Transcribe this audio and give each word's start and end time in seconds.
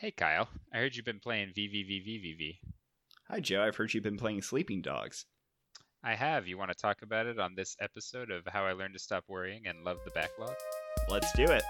Hey, 0.00 0.12
Kyle. 0.12 0.48
I 0.72 0.76
heard 0.76 0.94
you've 0.94 1.04
been 1.04 1.18
playing 1.18 1.48
VVVVVV. 1.58 2.58
Hi, 3.28 3.40
Joe. 3.40 3.64
I've 3.64 3.74
heard 3.74 3.92
you've 3.92 4.04
been 4.04 4.16
playing 4.16 4.42
Sleeping 4.42 4.80
Dogs. 4.80 5.26
I 6.04 6.14
have. 6.14 6.46
You 6.46 6.56
want 6.56 6.70
to 6.70 6.76
talk 6.76 7.02
about 7.02 7.26
it 7.26 7.40
on 7.40 7.56
this 7.56 7.76
episode 7.80 8.30
of 8.30 8.46
How 8.46 8.64
I 8.64 8.74
Learned 8.74 8.94
to 8.94 9.00
Stop 9.00 9.24
Worrying 9.26 9.66
and 9.66 9.82
Love 9.82 9.98
the 10.04 10.12
Backlog? 10.12 10.54
Let's 11.08 11.32
do 11.32 11.46
it. 11.46 11.64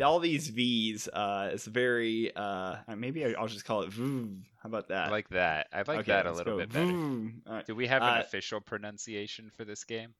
All 0.03 0.19
these 0.19 0.47
V's, 0.49 1.07
uh, 1.07 1.51
it's 1.53 1.65
very, 1.65 2.35
uh, 2.35 2.77
maybe 2.95 3.35
I'll 3.35 3.47
just 3.47 3.65
call 3.65 3.81
it 3.83 3.91
VV. 3.91 4.41
How 4.61 4.69
about 4.69 4.87
that? 4.89 5.07
I 5.07 5.11
like 5.11 5.29
that. 5.29 5.67
I 5.73 5.77
like 5.79 5.89
Okay, 5.89 6.11
that 6.11 6.25
a 6.25 6.31
little 6.31 6.53
go 6.53 6.59
bit 6.59 6.71
better. 6.73 6.93
Right. 7.47 7.65
Do 7.65 7.75
we 7.75 7.87
have 7.87 8.01
an 8.01 8.17
Uh, 8.17 8.21
official 8.21 8.61
pronunciation 8.61 9.51
for 9.55 9.65
this 9.65 9.83
game? 9.83 10.13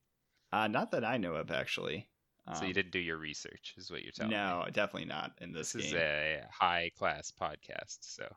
Uh, 0.52 0.68
not 0.68 0.92
that 0.92 1.04
I 1.06 1.18
know 1.18 1.36
of, 1.36 1.52
actually. 1.52 2.08
so 2.56 2.62
you 2.64 2.68
Um, 2.70 2.74
didn't 2.74 2.92
do 2.92 3.00
your 3.00 3.18
research, 3.18 3.74
is 3.78 3.90
what 3.92 4.04
you're 4.04 4.12
telling 4.12 4.32
me. 4.32 4.36
No, 4.38 4.66
definitely 4.72 5.06
not 5.08 5.32
in 5.42 5.52
this, 5.52 5.72
This 5.74 5.86
is 5.88 5.94
a 5.94 6.44
high 6.52 6.92
class 6.98 7.32
podcast, 7.32 7.98
so 8.02 8.28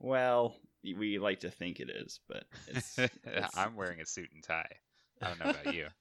Well, 0.00 0.56
we 0.82 1.18
like 1.18 1.40
to 1.40 1.50
think 1.50 1.80
it 1.80 1.88
is, 1.90 2.20
but 2.28 2.44
it's, 2.68 2.98
it's 2.98 3.56
I'm 3.56 3.74
wearing 3.76 4.00
a 4.00 4.06
suit 4.06 4.30
and 4.34 4.42
tie. 4.42 4.76
I 5.22 5.28
don't 5.28 5.38
know 5.44 5.50
about 5.50 5.74
you. 5.74 5.86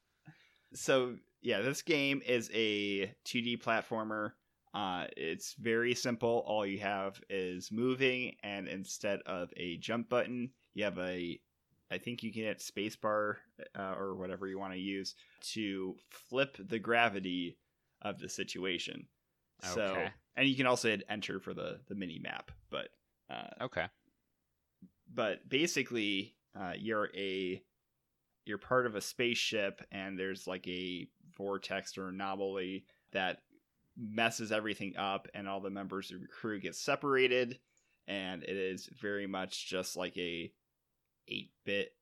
so 0.74 1.16
yeah, 1.42 1.62
this 1.62 1.82
game 1.82 2.22
is 2.26 2.50
a 2.54 3.14
2D 3.26 3.62
platformer. 3.62 4.32
Uh, 4.74 5.06
it's 5.16 5.54
very 5.60 5.94
simple. 5.94 6.44
All 6.48 6.66
you 6.66 6.80
have 6.80 7.22
is 7.30 7.72
moving, 7.72 8.36
and 8.44 8.68
instead 8.68 9.20
of 9.26 9.52
a 9.58 9.78
jump 9.78 10.10
button, 10.10 10.50
you 10.74 10.84
have 10.84 10.98
a, 10.98 11.40
I 11.92 11.98
think 12.00 12.24
you 12.24 12.34
can 12.34 12.44
hit 12.44 12.60
spacebar 12.60 13.36
uh, 13.78 13.94
or 13.98 14.16
whatever 14.16 14.48
you 14.48 14.58
want 14.58 14.74
to 14.74 14.80
use 14.80 15.14
to 15.54 15.96
flip 16.10 16.58
the 16.60 16.80
gravity 16.80 17.58
of 18.02 18.18
the 18.20 18.28
situation. 18.30 19.06
Okay. 19.64 19.74
So, 19.76 20.08
and 20.36 20.48
you 20.48 20.56
can 20.56 20.66
also 20.66 20.90
hit 20.90 21.04
enter 21.08 21.40
for 21.40 21.54
the 21.54 21.80
the 21.88 21.96
mini 21.96 22.20
map, 22.20 22.50
but 22.72 22.90
uh, 23.30 23.66
Okay. 23.66 23.86
but 25.14 25.48
basically 25.48 26.36
uh, 26.60 26.74
you're 26.78 27.10
a 27.16 27.62
you're 28.46 28.58
part 28.58 28.86
of 28.86 28.96
a 28.96 29.02
spaceship 29.02 29.82
and 29.92 30.18
there's 30.18 30.48
like 30.48 30.68
a 30.68 31.08
vortex 31.38 31.98
or 31.98 32.10
anomaly 32.10 32.86
that 33.12 33.40
messes 33.98 34.52
everything 34.52 34.96
up 34.98 35.28
and 35.34 35.48
all 35.48 35.62
the 35.62 35.70
members 35.70 36.12
of 36.12 36.20
your 36.20 36.28
crew 36.28 36.60
get 36.60 36.76
separated 36.76 37.60
and 38.08 38.44
it 38.44 38.58
is 38.58 38.90
very 39.00 39.28
much 39.28 39.68
just 39.68 39.96
like 39.96 40.18
a 40.18 40.52
8-bit 41.32 41.94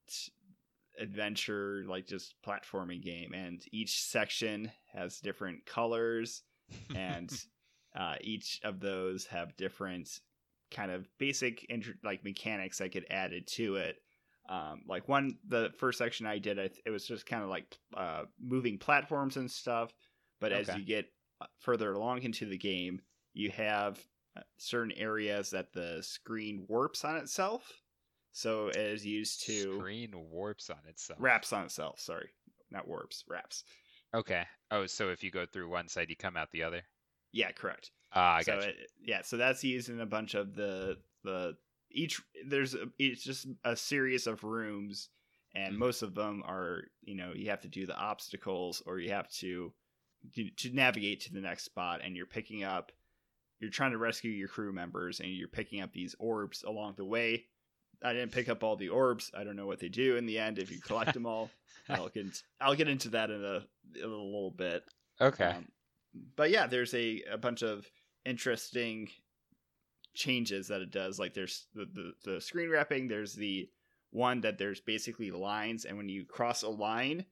adventure 0.99 1.83
like 1.87 2.07
just 2.07 2.35
platforming 2.45 3.01
game 3.01 3.33
and 3.33 3.63
each 3.71 4.03
section 4.03 4.71
has 4.93 5.19
different 5.19 5.65
colors 5.65 6.43
and 6.95 7.31
uh, 7.95 8.15
each 8.21 8.59
of 8.63 8.79
those 8.79 9.25
have 9.25 9.55
different 9.57 10.21
kind 10.71 10.91
of 10.91 11.07
basic 11.17 11.65
int- 11.69 11.97
like 12.03 12.23
mechanics 12.23 12.79
that 12.79 12.91
get 12.91 13.05
added 13.11 13.45
to 13.45 13.75
it. 13.75 13.97
Um, 14.49 14.81
like 14.87 15.07
one, 15.07 15.37
the 15.47 15.71
first 15.77 15.97
section 15.97 16.25
I 16.25 16.39
did, 16.39 16.59
I 16.59 16.67
th- 16.67 16.81
it 16.85 16.89
was 16.89 17.05
just 17.05 17.25
kind 17.25 17.43
of 17.43 17.49
like 17.49 17.77
uh, 17.95 18.23
moving 18.39 18.77
platforms 18.77 19.37
and 19.37 19.49
stuff. 19.49 19.93
But 20.39 20.51
as 20.51 20.67
you 20.75 20.83
get 20.83 21.05
uh, 21.39 21.45
further 21.59 21.93
along 21.93 22.23
into 22.23 22.45
the 22.45 22.57
game, 22.57 23.01
you 23.33 23.51
have 23.51 23.99
uh, 24.35 24.41
certain 24.57 24.91
areas 24.93 25.51
that 25.51 25.71
the 25.73 25.99
screen 26.01 26.65
warps 26.67 27.05
on 27.05 27.15
itself. 27.17 27.71
So 28.33 28.69
it 28.69 28.77
is 28.77 29.05
used 29.05 29.45
to 29.45 29.77
Screen 29.77 30.13
warps 30.31 30.69
on 30.69 30.79
itself. 30.87 31.19
wraps 31.21 31.53
on 31.53 31.65
itself. 31.65 31.99
Sorry, 31.99 32.29
not 32.71 32.87
warps, 32.87 33.23
wraps. 33.27 33.63
Okay. 34.15 34.43
Oh, 34.71 34.85
so 34.85 35.09
if 35.09 35.23
you 35.23 35.31
go 35.31 35.45
through 35.45 35.69
one 35.69 35.87
side, 35.87 36.09
you 36.09 36.15
come 36.15 36.37
out 36.37 36.49
the 36.51 36.63
other. 36.63 36.81
Yeah, 37.33 37.51
correct. 37.51 37.91
Ah, 38.13 38.35
I 38.37 38.41
so 38.41 38.55
got 38.55 38.63
you. 38.63 38.69
it, 38.69 38.75
yeah, 39.01 39.21
so 39.21 39.37
that's 39.37 39.63
used 39.63 39.89
in 39.89 40.01
a 40.01 40.05
bunch 40.05 40.33
of 40.33 40.55
the 40.55 40.97
the 41.23 41.55
each 41.93 42.21
there's 42.47 42.73
a, 42.75 42.85
it's 42.99 43.23
just 43.23 43.47
a 43.63 43.75
series 43.75 44.27
of 44.27 44.43
rooms, 44.43 45.09
and 45.55 45.75
Mhm. 45.75 45.79
most 45.79 46.01
of 46.01 46.15
them 46.15 46.43
are 46.45 46.83
you 47.03 47.15
know 47.15 47.33
you 47.35 47.49
have 47.49 47.61
to 47.61 47.67
do 47.67 47.85
the 47.85 47.95
obstacles 47.97 48.81
or 48.85 48.99
you 48.99 49.11
have 49.11 49.29
to 49.33 49.73
to 50.35 50.69
navigate 50.73 51.21
to 51.21 51.33
the 51.33 51.41
next 51.41 51.63
spot, 51.63 52.01
and 52.03 52.15
you're 52.15 52.25
picking 52.25 52.63
up 52.63 52.91
you're 53.59 53.69
trying 53.69 53.91
to 53.91 53.97
rescue 53.99 54.31
your 54.31 54.47
crew 54.47 54.71
members, 54.73 55.19
and 55.19 55.29
you're 55.29 55.47
picking 55.47 55.81
up 55.81 55.93
these 55.93 56.15
orbs 56.17 56.63
along 56.63 56.95
the 56.97 57.05
way. 57.05 57.45
I 58.03 58.13
didn't 58.13 58.31
pick 58.31 58.49
up 58.49 58.63
all 58.63 58.75
the 58.75 58.89
orbs. 58.89 59.29
I 59.37 59.43
don't 59.43 59.55
know 59.55 59.67
what 59.67 59.79
they 59.79 59.89
do 59.89 60.17
in 60.17 60.25
the 60.25 60.39
end 60.39 60.57
if 60.57 60.71
you 60.71 60.81
collect 60.81 61.13
them 61.13 61.27
all. 61.27 61.51
I'll 61.89 62.09
get 62.09 62.25
I'll 62.59 62.73
get 62.75 62.87
into 62.87 63.09
that 63.09 63.29
in 63.29 63.43
a, 63.45 63.57
in 63.97 64.03
a 64.03 64.07
little 64.07 64.49
bit. 64.51 64.83
okay. 65.19 65.51
Um, 65.51 65.67
but 66.35 66.49
yeah, 66.49 66.65
there's 66.67 66.93
a, 66.95 67.21
a 67.31 67.37
bunch 67.37 67.61
of 67.61 67.85
interesting 68.25 69.09
changes 70.13 70.67
that 70.67 70.81
it 70.81 70.91
does. 70.91 71.19
Like 71.19 71.33
there's 71.33 71.67
the, 71.73 71.85
the, 71.93 72.31
the 72.33 72.41
screen 72.41 72.69
wrapping, 72.69 73.07
there's 73.07 73.33
the 73.33 73.69
one 74.11 74.41
that 74.41 74.57
there's 74.57 74.81
basically 74.81 75.31
lines, 75.31 75.85
and 75.85 75.97
when 75.97 76.09
you 76.09 76.25
cross 76.25 76.63
a 76.63 76.69
line, 76.69 77.25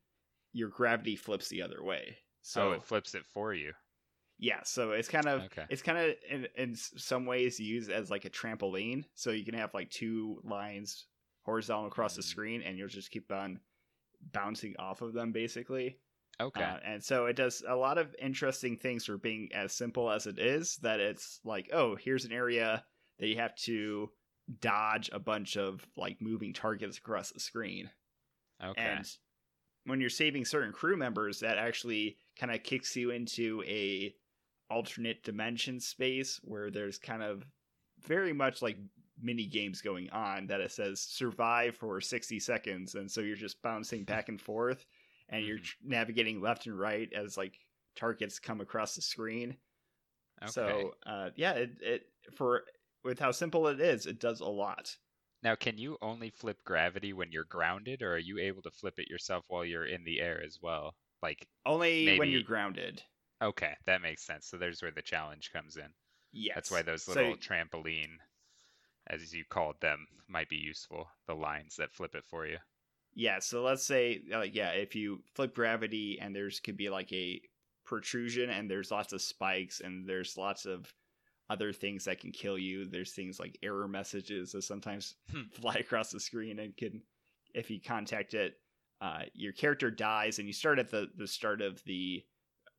your 0.53 0.69
gravity 0.69 1.16
flips 1.16 1.50
the 1.50 1.62
other 1.62 1.84
way. 1.84 2.18
So 2.41 2.69
oh, 2.69 2.72
it 2.73 2.84
flips 2.84 3.16
it 3.16 3.25
for 3.25 3.53
you. 3.53 3.73
yeah, 4.38 4.62
so 4.63 4.91
it's 4.91 5.09
kind 5.09 5.28
of 5.28 5.41
Okay. 5.44 5.66
it's 5.69 5.81
kind 5.81 5.97
of 5.97 6.16
in, 6.29 6.47
in 6.56 6.75
some 6.75 7.25
ways 7.25 7.59
used 7.59 7.91
as 7.91 8.09
like 8.09 8.25
a 8.25 8.29
trampoline. 8.29 9.03
So 9.16 9.31
you 9.31 9.44
can 9.44 9.56
have 9.56 9.73
like 9.73 9.89
two 9.89 10.39
lines 10.44 11.07
horizontal 11.44 11.88
across 11.88 12.16
the 12.16 12.22
Mm. 12.22 12.25
screen, 12.25 12.62
and 12.62 12.78
you'll 12.78 12.88
just 12.88 13.12
keep 13.12 13.31
on 13.31 13.59
bouncing 14.31 14.75
off 14.79 15.01
of 15.01 15.13
them, 15.13 15.31
basically. 15.31 15.97
Okay. 16.41 16.63
Uh, 16.63 16.77
and 16.85 17.03
so 17.03 17.25
it 17.25 17.35
does 17.35 17.63
a 17.67 17.75
lot 17.75 17.97
of 17.97 18.16
interesting 18.22 18.77
things 18.77 19.05
for 19.05 19.17
being 19.17 19.50
as 19.53 19.73
simple 19.73 20.09
as 20.09 20.25
it 20.25 20.39
is 20.39 20.77
that 20.77 21.00
it's 21.00 21.39
like, 21.44 21.69
oh, 21.73 21.95
here's 21.95 22.25
an 22.25 22.31
area 22.31 22.83
that 23.19 23.27
you 23.27 23.35
have 23.35 23.55
to 23.55 24.09
dodge 24.61 25.09
a 25.11 25.19
bunch 25.19 25.57
of 25.57 25.85
like 25.97 26.22
moving 26.22 26.53
targets 26.53 26.97
across 26.97 27.31
the 27.31 27.39
screen. 27.39 27.89
okay. 28.63 28.81
And 28.81 29.09
when 29.85 30.00
you're 30.00 30.09
saving 30.09 30.45
certain 30.45 30.72
crew 30.72 30.95
members, 30.95 31.39
that 31.39 31.57
actually 31.57 32.17
kind 32.38 32.53
of 32.53 32.63
kicks 32.63 32.95
you 32.95 33.11
into 33.11 33.63
a 33.67 34.13
alternate 34.69 35.23
dimension 35.23 35.79
space 35.79 36.39
where 36.44 36.69
there's 36.69 36.97
kind 36.97 37.23
of 37.23 37.44
very 38.01 38.33
much 38.33 38.61
like 38.61 38.77
mini 39.21 39.45
games 39.45 39.81
going 39.81 40.09
on 40.11 40.47
that 40.47 40.61
it 40.61 40.71
says 40.71 41.01
survive 41.01 41.75
for 41.75 42.00
60 42.00 42.39
seconds 42.39 42.95
and 42.95 43.09
so 43.09 43.19
you're 43.19 43.35
just 43.35 43.61
bouncing 43.61 44.03
back 44.06 44.29
and 44.29 44.39
forth 44.39 44.85
and 45.29 45.45
you're 45.45 45.59
Mhm. 45.59 45.75
navigating 45.84 46.41
left 46.41 46.66
and 46.67 46.78
right 46.79 47.12
as 47.13 47.38
like 47.38 47.59
targets 47.95 48.40
come 48.40 48.62
across 48.62 48.95
the 48.95 49.01
screen 49.01 49.57
okay. 50.41 50.51
so 50.51 50.95
uh 51.06 51.29
yeah 51.35 51.53
it, 51.53 51.81
it 51.81 52.13
for 52.35 52.66
with 53.03 53.19
how 53.19 53.31
simple 53.31 53.68
it 53.68 53.79
is 53.81 54.06
it 54.06 54.19
does 54.19 54.39
a 54.41 54.45
lot 54.45 54.97
now, 55.41 55.56
can 55.56 55.78
you 55.78 55.97
only 56.01 56.31
flip 56.31 56.63
gravity 56.66 57.13
when 57.13 57.31
you're 57.31 57.45
grounded, 57.45 58.01
or 58.01 58.13
are 58.16 58.18
you 58.18 58.39
able 58.39 58.62
to 58.63 58.72
flip 58.72 59.00
it 59.00 59.07
yourself 59.09 59.45
while 59.47 59.63
you're 59.63 59.85
in 59.85 60.03
the 60.03 60.19
air 60.19 60.41
as 60.44 60.59
well? 60.62 60.97
Like, 61.22 61.47
only 61.66 62.18
when 62.18 62.29
you're 62.29 62.44
grounded 62.44 63.03
okay, 63.41 63.78
that 63.85 64.01
makes 64.01 64.25
sense. 64.25 64.47
So 64.47 64.57
there's 64.57 64.81
where 64.81 64.91
the 64.91 65.01
challenge 65.01 65.51
comes 65.51 65.78
in. 65.78 65.94
yes 66.34 66.56
That's 66.56 66.72
why 66.72 66.81
those 66.81 67.03
So- 67.03 67.13
little 67.13 67.38
trampoline, 67.38 68.18
as 69.07 69.34
you 69.34 69.45
called 69.45 69.79
them, 69.81 70.07
might 70.28 70.50
be 70.50 70.57
useful. 70.57 71.09
The 71.28 71.35
lines 71.35 71.75
that 71.78 71.94
flip 71.94 72.16
it 72.16 72.25
for 72.25 72.45
you. 72.45 72.59
Yeah, 73.15 73.39
so 73.39 73.63
let's 73.63 73.83
say, 73.83 74.21
like, 74.31 74.55
yeah, 74.55 74.69
if 74.71 74.95
you 74.95 75.23
flip 75.35 75.53
gravity 75.55 76.19
and 76.21 76.35
there's 76.35 76.59
could 76.59 76.77
be 76.77 76.89
like 76.89 77.11
a 77.11 77.41
protrusion 77.85 78.50
and 78.50 78.69
there's 78.69 78.91
lots 78.91 79.13
of 79.13 79.21
spikes 79.21 79.81
and 79.81 80.07
there's 80.07 80.38
lots 80.38 80.65
of 80.65 80.94
other 81.50 81.73
things 81.73 82.06
that 82.06 82.19
can 82.19 82.31
kill 82.31 82.57
you. 82.57 82.85
There's 82.85 83.13
things 83.13 83.39
like 83.39 83.57
error 83.63 83.88
messages 83.88 84.51
that 84.51 84.61
sometimes 84.61 85.15
Hmm. 85.31 85.41
fly 85.53 85.75
across 85.75 86.11
the 86.11 86.19
screen 86.19 86.59
and 86.59 86.77
can, 86.77 87.01
if 87.53 87.71
you 87.71 87.81
contact 87.81 88.35
it, 88.35 88.53
uh, 89.01 89.23
your 89.33 89.53
character 89.53 89.89
dies 89.89 90.38
and 90.39 90.47
you 90.47 90.53
start 90.53 90.77
at 90.77 90.89
the 90.91 91.07
the 91.17 91.27
start 91.27 91.62
of 91.62 91.83
the. 91.85 92.23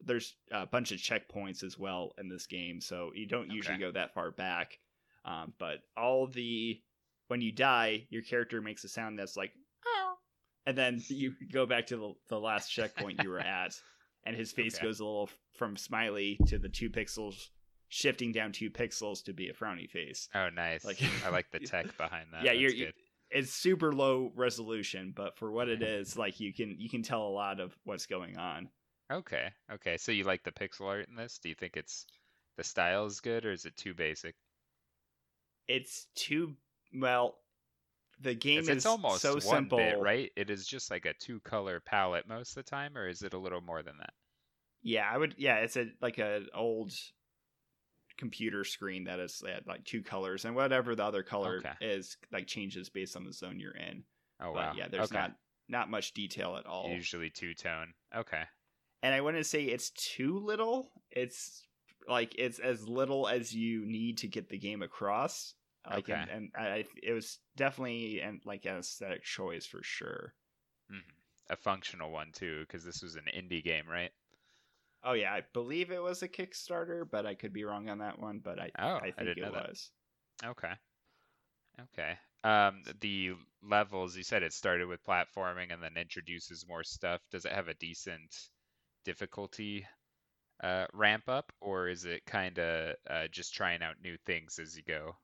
There's 0.02 0.34
a 0.50 0.64
bunch 0.64 0.92
of 0.92 0.98
checkpoints 0.98 1.62
as 1.62 1.78
well 1.78 2.12
in 2.16 2.28
this 2.28 2.46
game, 2.46 2.80
so 2.80 3.10
you 3.14 3.26
don't 3.26 3.50
usually 3.50 3.76
go 3.78 3.90
that 3.92 4.14
far 4.14 4.30
back. 4.30 4.78
Um, 5.26 5.52
but 5.58 5.80
all 5.96 6.26
the 6.26 6.80
when 7.28 7.42
you 7.42 7.52
die, 7.52 8.06
your 8.08 8.22
character 8.22 8.62
makes 8.62 8.82
a 8.84 8.88
sound 8.88 9.18
that's 9.18 9.36
like, 9.36 9.52
and 10.70 10.78
then 10.78 11.02
you 11.08 11.34
go 11.52 11.66
back 11.66 11.88
to 11.88 11.96
the, 11.96 12.12
the 12.28 12.38
last 12.38 12.68
checkpoint 12.68 13.22
you 13.24 13.28
were 13.30 13.40
at, 13.40 13.74
and 14.24 14.36
his 14.36 14.52
face 14.52 14.76
Okay. 14.76 14.86
goes 14.86 15.00
a 15.00 15.04
little 15.04 15.28
from 15.56 15.76
smiley 15.76 16.38
to 16.46 16.58
the 16.58 16.68
two 16.68 16.88
pixels, 16.88 17.48
shifting 17.88 18.30
down 18.30 18.52
two 18.52 18.70
pixels 18.70 19.24
to 19.24 19.32
be 19.32 19.48
a 19.48 19.52
frowny 19.52 19.90
face. 19.90 20.28
Oh, 20.32 20.48
nice. 20.48 20.84
Like- 20.84 21.02
I 21.26 21.30
like 21.30 21.50
the 21.50 21.58
tech 21.66 21.96
behind 21.96 22.28
that. 22.32 22.44
yeah, 22.44 22.52
That's 22.52 22.74
you're, 22.74 22.88
it's 23.30 23.52
super 23.52 23.92
low 23.92 24.30
resolution, 24.36 25.12
but 25.16 25.36
for 25.36 25.50
what 25.50 25.68
it 25.68 25.80
mm-hmm. 25.80 26.00
is, 26.02 26.16
like 26.16 26.38
you 26.38 26.52
can 26.52 26.76
you 26.78 26.88
can 26.88 27.02
tell 27.02 27.22
a 27.22 27.30
lot 27.30 27.60
of 27.60 27.76
what's 27.84 28.06
going 28.06 28.36
on. 28.36 28.68
Okay, 29.12 29.48
okay. 29.72 29.96
So 29.96 30.12
you 30.12 30.24
like 30.24 30.44
the 30.44 30.52
pixel 30.52 30.86
art 30.86 31.08
in 31.08 31.16
this? 31.16 31.38
Do 31.42 31.48
you 31.48 31.54
think 31.54 31.76
it's 31.76 32.06
the 32.56 32.64
style 32.64 33.06
is 33.06 33.20
good, 33.20 33.44
or 33.44 33.52
is 33.52 33.64
it 33.64 33.76
too 33.76 33.94
basic? 33.94 34.34
It's 35.68 36.06
too 36.14 36.54
well. 36.94 37.36
The 38.22 38.34
game 38.34 38.68
is 38.68 38.84
almost 38.84 39.22
so 39.22 39.38
simple, 39.38 39.78
bit, 39.78 39.98
right? 39.98 40.30
It 40.36 40.50
is 40.50 40.66
just 40.66 40.90
like 40.90 41.06
a 41.06 41.14
two 41.14 41.40
color 41.40 41.80
palette 41.80 42.28
most 42.28 42.50
of 42.50 42.64
the 42.64 42.70
time, 42.70 42.96
or 42.96 43.08
is 43.08 43.22
it 43.22 43.32
a 43.32 43.38
little 43.38 43.60
more 43.62 43.82
than 43.82 43.96
that? 43.98 44.12
Yeah, 44.82 45.08
I 45.10 45.16
would. 45.16 45.34
Yeah, 45.38 45.56
it's 45.56 45.76
a 45.76 45.86
like 46.02 46.18
an 46.18 46.48
old 46.54 46.92
computer 48.18 48.64
screen 48.64 49.04
that 49.04 49.18
is 49.20 49.42
like 49.66 49.84
two 49.84 50.02
colors, 50.02 50.44
and 50.44 50.54
whatever 50.54 50.94
the 50.94 51.04
other 51.04 51.22
color 51.22 51.58
Okay. 51.58 51.72
is, 51.80 52.16
like 52.32 52.46
changes 52.46 52.90
based 52.90 53.16
on 53.16 53.24
the 53.24 53.32
zone 53.32 53.58
you're 53.58 53.72
in. 53.72 54.04
Oh 54.40 54.52
but 54.52 54.54
wow. 54.54 54.72
yeah, 54.76 54.88
there's 54.88 55.10
okay. 55.10 55.18
not 55.18 55.32
not 55.68 55.90
much 55.90 56.12
detail 56.12 56.56
at 56.56 56.66
all. 56.66 56.88
usually 56.90 57.30
two 57.30 57.54
tone. 57.54 57.92
Okay. 58.14 58.42
and 59.02 59.14
I 59.14 59.20
wouldn't 59.20 59.46
say 59.46 59.64
it's 59.64 59.90
too 59.90 60.38
little. 60.38 60.90
It's 61.10 61.62
like 62.08 62.34
it's 62.38 62.58
as 62.58 62.86
little 62.88 63.28
as 63.28 63.54
you 63.54 63.86
need 63.86 64.18
to 64.18 64.28
get 64.28 64.48
the 64.48 64.58
game 64.58 64.82
across. 64.82 65.54
Like 65.88 66.08
Okay. 66.08 66.24
and, 66.28 66.28
and 66.28 66.50
I, 66.56 66.84
it 67.02 67.12
was 67.12 67.38
definitely 67.56 68.20
and 68.20 68.40
like 68.44 68.64
an 68.66 68.78
aesthetic 68.78 69.22
choice 69.24 69.66
for 69.66 69.82
sure. 69.82 70.34
hmm 70.90 70.98
A 71.48 71.56
functional 71.56 72.10
one 72.10 72.32
too, 72.32 72.60
because 72.60 72.84
this 72.84 73.00
was 73.02 73.16
an 73.16 73.24
indie 73.34 73.64
game, 73.64 73.88
right? 73.88 74.12
Oh 75.02 75.12
yeah, 75.12 75.32
I 75.34 75.42
believe 75.42 75.90
it 75.90 76.02
was 76.02 76.22
a 76.22 76.28
Kickstarter, 76.28 77.08
but 77.08 77.26
I 77.26 77.34
could 77.34 77.52
be 77.52 77.64
wrong 77.64 77.88
on 77.90 77.98
that 77.98 78.18
one. 78.18 78.38
But 78.40 78.58
I 78.58 78.72
Oh, 78.78 79.00
I 79.00 79.10
I 79.16 79.22
think 79.22 79.24
didn't 79.24 79.38
it 79.38 79.44
know 79.44 79.52
that. 79.52 79.70
was. 79.70 79.90
Okay. 80.44 80.74
Okay. 81.78 82.18
Um, 82.44 82.82
the 83.00 83.34
levels 83.62 84.16
you 84.16 84.22
said 84.22 84.42
it 84.42 84.52
started 84.52 84.86
with 84.86 85.02
platforming 85.04 85.72
and 85.72 85.82
then 85.82 85.96
introduces 85.96 86.66
more 86.66 86.84
stuff. 86.84 87.20
Does 87.30 87.44
it 87.44 87.52
have 87.52 87.68
a 87.68 87.74
decent 87.74 88.50
difficulty 89.04 89.86
uh, 90.62 90.86
ramp 90.94 91.28
up, 91.28 91.52
or 91.60 91.88
is 91.88 92.04
it 92.06 92.26
kind 92.26 92.58
of 92.58 92.96
uh, 93.08 93.28
just 93.28 93.54
trying 93.54 93.82
out 93.82 94.00
new 94.00 94.18
things 94.26 94.58
as 94.60 94.76
you 94.76 94.84
go? 94.84 95.18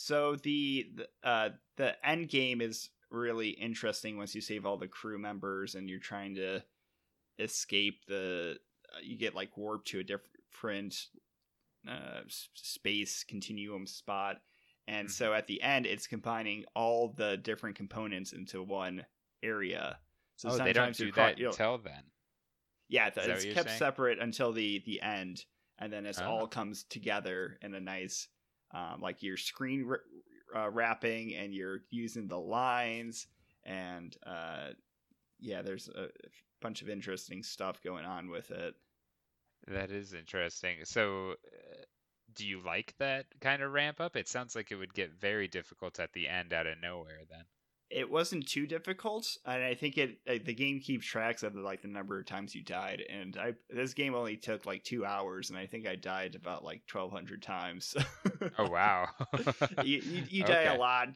So 0.00 0.36
the 0.36 0.92
the, 0.94 1.08
uh, 1.28 1.48
the 1.76 2.06
end 2.08 2.28
game 2.28 2.60
is 2.60 2.90
really 3.10 3.48
interesting 3.48 4.16
once 4.16 4.32
you 4.32 4.40
save 4.40 4.64
all 4.64 4.76
the 4.76 4.86
crew 4.86 5.18
members 5.18 5.74
and 5.74 5.90
you're 5.90 5.98
trying 5.98 6.36
to 6.36 6.62
escape 7.40 8.04
the. 8.06 8.58
Uh, 8.94 8.98
you 9.02 9.18
get 9.18 9.34
like 9.34 9.56
warped 9.56 9.88
to 9.88 9.98
a 9.98 10.04
different 10.04 11.08
uh, 11.88 12.20
space 12.54 13.24
continuum 13.24 13.86
spot, 13.88 14.40
and 14.86 15.08
Mhm. 15.08 15.12
so 15.12 15.34
at 15.34 15.48
the 15.48 15.60
end 15.62 15.84
it's 15.84 16.06
combining 16.06 16.64
all 16.74 17.08
the 17.08 17.36
different 17.36 17.74
components 17.76 18.32
into 18.32 18.62
one 18.62 19.04
area. 19.42 19.98
So 20.36 20.50
oh, 20.50 20.58
they 20.58 20.72
don't 20.72 20.96
do 20.96 21.10
that 21.12 21.40
until 21.40 21.78
then. 21.78 22.04
yeah, 22.88 23.10
it's 23.16 23.44
kept 23.46 23.68
saying? 23.68 23.78
separate 23.78 24.20
until 24.20 24.52
the 24.52 24.78
the 24.86 25.02
end, 25.02 25.44
and 25.78 25.92
then 25.92 26.06
it's 26.06 26.20
Oh. 26.20 26.26
all 26.26 26.46
comes 26.46 26.84
together 26.84 27.58
in 27.62 27.74
a 27.74 27.80
nice, 27.80 28.28
um, 28.72 29.00
like 29.00 29.22
your 29.22 29.36
screen 29.36 29.90
uh, 30.54 30.70
wrapping, 30.70 31.34
and 31.34 31.54
you're 31.54 31.80
using 31.90 32.28
the 32.28 32.38
lines, 32.38 33.26
and 33.64 34.16
uh, 34.26 34.68
yeah, 35.40 35.62
there's 35.62 35.88
a 35.88 36.08
bunch 36.60 36.82
of 36.82 36.88
interesting 36.88 37.42
stuff 37.42 37.82
going 37.82 38.04
on 38.04 38.30
with 38.30 38.50
it. 38.50 38.74
That 39.66 39.90
is 39.90 40.14
interesting. 40.14 40.78
So, 40.84 41.32
uh, 41.32 41.82
do 42.34 42.46
you 42.46 42.60
like 42.64 42.94
that 42.98 43.26
kind 43.40 43.62
of 43.62 43.72
ramp 43.72 44.00
up? 44.00 44.16
It 44.16 44.28
sounds 44.28 44.54
like 44.54 44.70
it 44.70 44.76
would 44.76 44.94
get 44.94 45.12
very 45.12 45.48
difficult 45.48 45.98
at 46.00 46.12
the 46.12 46.28
end 46.28 46.52
out 46.52 46.66
of 46.66 46.80
nowhere 46.80 47.20
then. 47.28 47.44
It 47.90 48.10
wasn't 48.10 48.46
too 48.46 48.66
difficult, 48.66 49.38
and 49.46 49.62
I 49.62 49.74
think 49.74 49.96
it 49.96 50.18
the 50.44 50.54
game 50.54 50.80
keeps 50.80 51.06
tracks 51.06 51.42
of 51.42 51.54
like 51.54 51.80
the 51.80 51.88
number 51.88 52.18
of 52.18 52.26
times 52.26 52.54
you 52.54 52.62
died, 52.62 53.02
and 53.08 53.36
I 53.36 53.54
this 53.70 53.94
game 53.94 54.14
only 54.14 54.36
took 54.36 54.66
like 54.66 54.84
two 54.84 55.06
hours, 55.06 55.48
and 55.48 55.58
I 55.58 55.66
think 55.66 55.86
I 55.86 55.96
died 55.96 56.34
about 56.34 56.64
like 56.64 56.86
twelve 56.86 57.12
hundred 57.12 57.42
times. 57.42 57.96
Oh 58.58 58.68
wow. 58.70 59.06
you, 59.84 59.98
you, 59.98 60.24
you 60.28 60.44
die 60.44 60.64
Okay. 60.64 60.76
a 60.76 60.78
lot. 60.78 61.08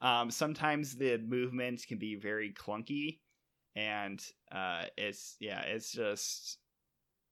Um, 0.00 0.30
sometimes 0.30 0.96
the 0.96 1.18
movement 1.18 1.84
can 1.86 1.98
be 1.98 2.14
very 2.14 2.52
clunky, 2.52 3.18
and 3.74 4.24
uh, 4.52 4.84
it's 4.96 5.36
yeah, 5.40 5.62
it's 5.62 5.92
just 5.92 6.58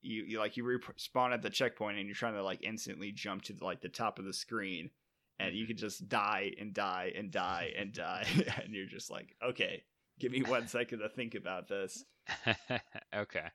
you, 0.02 0.24
you 0.24 0.38
like 0.38 0.56
you 0.56 0.64
respawn 0.64 1.32
at 1.32 1.42
the 1.42 1.50
checkpoint 1.50 1.98
and 1.98 2.06
you're 2.06 2.14
trying 2.14 2.34
to 2.34 2.42
like 2.42 2.62
instantly 2.62 3.12
jump 3.12 3.42
to 3.42 3.54
like 3.60 3.80
the 3.80 3.88
top 3.88 4.18
of 4.18 4.24
the 4.24 4.32
screen, 4.32 4.90
and 5.38 5.54
you 5.54 5.64
mm-hmm. 5.64 5.68
can 5.68 5.76
just 5.76 6.08
die 6.08 6.52
and 6.58 6.74
die 6.74 7.12
and 7.16 7.30
die 7.30 7.72
and 7.76 7.92
die, 7.92 8.26
and 8.64 8.74
you're 8.74 8.86
just 8.86 9.10
like, 9.10 9.34
okay, 9.44 9.82
give 10.18 10.32
me 10.32 10.42
one 10.42 10.68
second 10.68 11.00
to 11.00 11.08
think 11.08 11.34
about 11.34 11.68
this. 11.68 12.04
okay. 13.14 13.46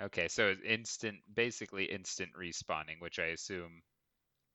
Okay, 0.00 0.28
so 0.28 0.48
it's 0.48 0.62
instant, 0.62 1.16
basically 1.34 1.84
instant 1.84 2.30
respawning, 2.38 3.00
which 3.00 3.18
I 3.18 3.26
assume 3.26 3.82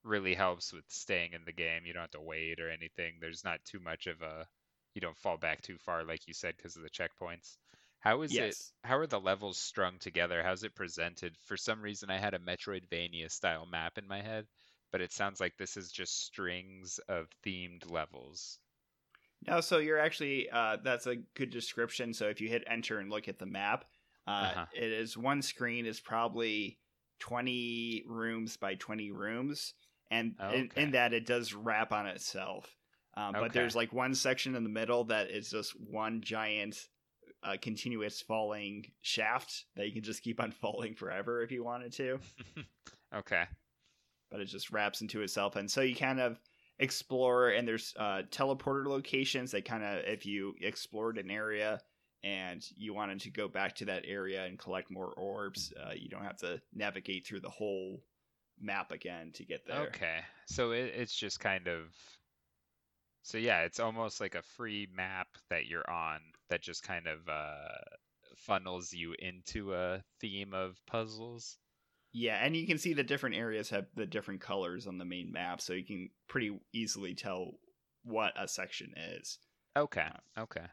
really 0.04 0.36
helps 0.36 0.72
with 0.72 0.86
staying 0.88 1.34
in 1.34 1.42
the 1.46 1.52
game. 1.52 1.86
You 1.86 1.94
don't 1.94 2.04
have 2.04 2.12
to 2.12 2.22
wait 2.22 2.60
or 2.62 2.70
anything. 2.70 3.16
There's 3.20 3.44
not 3.44 3.60
too 3.66 3.80
much 3.80 4.08
of 4.08 4.22
a, 4.22 4.48
you 4.94 5.02
don't 5.02 5.18
fall 5.18 5.38
back 5.38 5.62
too 5.62 5.78
far, 5.78 6.06
like 6.06 6.28
you 6.28 6.34
said, 6.34 6.56
because 6.56 6.78
of 6.78 6.84
the 6.84 6.90
checkpoints. 6.90 7.58
How 8.00 8.22
is 8.22 8.36
it? 8.36 8.58
How 8.84 8.98
are 8.98 9.08
the 9.08 9.20
levels 9.20 9.58
strung 9.58 9.98
together? 9.98 10.44
How's 10.44 10.64
it 10.64 10.76
presented? 10.76 11.38
For 11.46 11.56
some 11.56 11.82
reason, 11.82 12.10
I 12.10 12.20
had 12.20 12.34
a 12.34 12.40
Metroidvania 12.40 13.32
style 13.32 13.66
map 13.66 13.98
in 13.98 14.08
my 14.08 14.22
head, 14.22 14.46
but 14.94 15.02
it 15.02 15.12
sounds 15.14 15.42
like 15.42 15.58
this 15.58 15.78
is 15.78 15.92
just 15.92 16.22
strings 16.24 17.00
of 17.10 17.30
themed 17.46 17.92
levels. 17.92 18.62
No, 19.46 19.60
so 19.62 19.80
you're 19.80 20.00
actually 20.00 20.50
uh, 20.50 20.78
that's 20.84 21.06
a 21.08 21.18
good 21.18 21.50
description. 21.50 22.14
So 22.14 22.30
if 22.30 22.40
you 22.40 22.48
hit 22.50 22.64
enter 22.68 23.00
and 23.00 23.10
look 23.10 23.28
at 23.28 23.40
the 23.40 23.46
map, 23.46 23.86
uh, 24.26 24.56
Uh-huh. 24.56 24.66
it 24.72 24.92
is 24.92 25.18
one 25.18 25.42
screen 25.42 25.86
is 25.86 26.00
probably 26.00 26.80
20 27.20 28.04
rooms 28.08 28.58
by 28.58 28.76
20 28.76 29.12
rooms, 29.12 29.74
and 30.12 30.36
in, 30.48 30.72
Okay. 30.72 30.76
in 30.76 30.92
that 30.92 31.14
it 31.14 31.26
does 31.26 31.54
wrap 31.54 31.92
on 31.92 32.08
itself. 32.08 32.78
Um, 33.16 33.36
But 33.36 33.52
Okay. 33.52 33.54
there's 33.54 33.76
like 33.76 33.92
one 33.94 34.16
section 34.16 34.56
in 34.56 34.64
the 34.64 34.70
middle 34.70 35.04
that 35.06 35.30
is 35.30 35.50
just 35.50 35.74
one 35.80 36.22
giant, 36.22 36.88
uh, 37.44 37.58
continuous 37.62 38.22
falling 38.22 38.94
shaft 39.02 39.66
that 39.76 39.88
you 39.88 39.94
can 39.94 40.04
just 40.04 40.24
keep 40.24 40.40
on 40.42 40.52
falling 40.64 40.96
forever 40.96 41.42
if 41.42 41.52
you 41.52 41.64
wanted 41.66 41.94
to. 41.94 42.20
Okay. 43.14 43.46
But 44.34 44.42
it 44.42 44.46
just 44.46 44.72
wraps 44.72 45.00
into 45.00 45.22
itself. 45.22 45.56
And 45.56 45.72
so 45.72 45.80
you 45.80 45.96
kind 45.96 46.20
of 46.20 46.38
explore 46.80 47.50
and 47.50 47.66
there's 47.68 47.94
uh 48.00 48.24
teleporter 48.32 48.88
locations 48.88 49.52
that 49.52 49.64
kind 49.64 49.84
of 49.84 50.00
if 50.06 50.26
you 50.26 50.56
explored 50.60 51.20
an 51.20 51.30
area 51.30 51.80
and 52.24 52.66
you 52.76 52.96
wanted 52.96 53.22
to 53.22 53.30
go 53.30 53.48
back 53.48 53.76
to 53.76 53.86
that 53.86 54.04
area 54.08 54.44
and 54.46 54.58
collect 54.58 54.90
more 54.90 55.14
orbs 55.14 55.72
uh, 55.86 55.94
you 55.96 56.10
don't 56.10 56.24
have 56.24 56.36
to 56.36 56.60
navigate 56.74 57.28
through 57.28 57.40
the 57.40 57.50
whole 57.50 58.02
map 58.60 58.92
again 58.92 59.32
to 59.34 59.46
get 59.46 59.66
there. 59.66 59.88
Okay, 59.88 60.20
so 60.48 60.72
it, 60.72 60.94
it's 60.96 61.16
just 61.16 61.40
kind 61.40 61.68
of, 61.68 61.94
so 63.22 63.38
yeah, 63.38 63.62
it's 63.62 63.80
almost 63.80 64.20
like 64.20 64.36
a 64.36 64.42
free 64.42 64.88
map 64.96 65.28
that 65.50 65.68
you're 65.68 65.90
on 65.90 66.20
that 66.50 66.62
just 66.62 66.84
kind 66.84 67.08
of 67.08 67.20
uh, 67.30 67.78
funnels 68.36 68.94
you 68.94 69.16
into 69.20 69.74
a 69.74 70.02
theme 70.20 70.54
of 70.54 70.80
puzzles. 70.88 71.58
Yeah 72.14 72.36
and 72.44 72.56
you 72.56 72.68
can 72.68 72.78
see 72.78 72.94
the 72.94 73.04
different 73.04 73.36
areas 73.36 73.70
have 73.70 73.88
the 73.96 74.06
different 74.06 74.42
colors 74.42 74.88
on 74.88 74.98
the 74.98 75.06
main 75.06 75.32
map 75.32 75.60
so 75.62 75.74
you 75.74 75.86
can 75.86 76.10
pretty 76.28 76.58
easily 76.74 77.14
tell 77.16 77.60
what 78.04 78.34
a 78.38 78.48
section 78.48 78.94
is 78.98 79.40
Okay, 79.76 80.10
okay, 80.38 80.66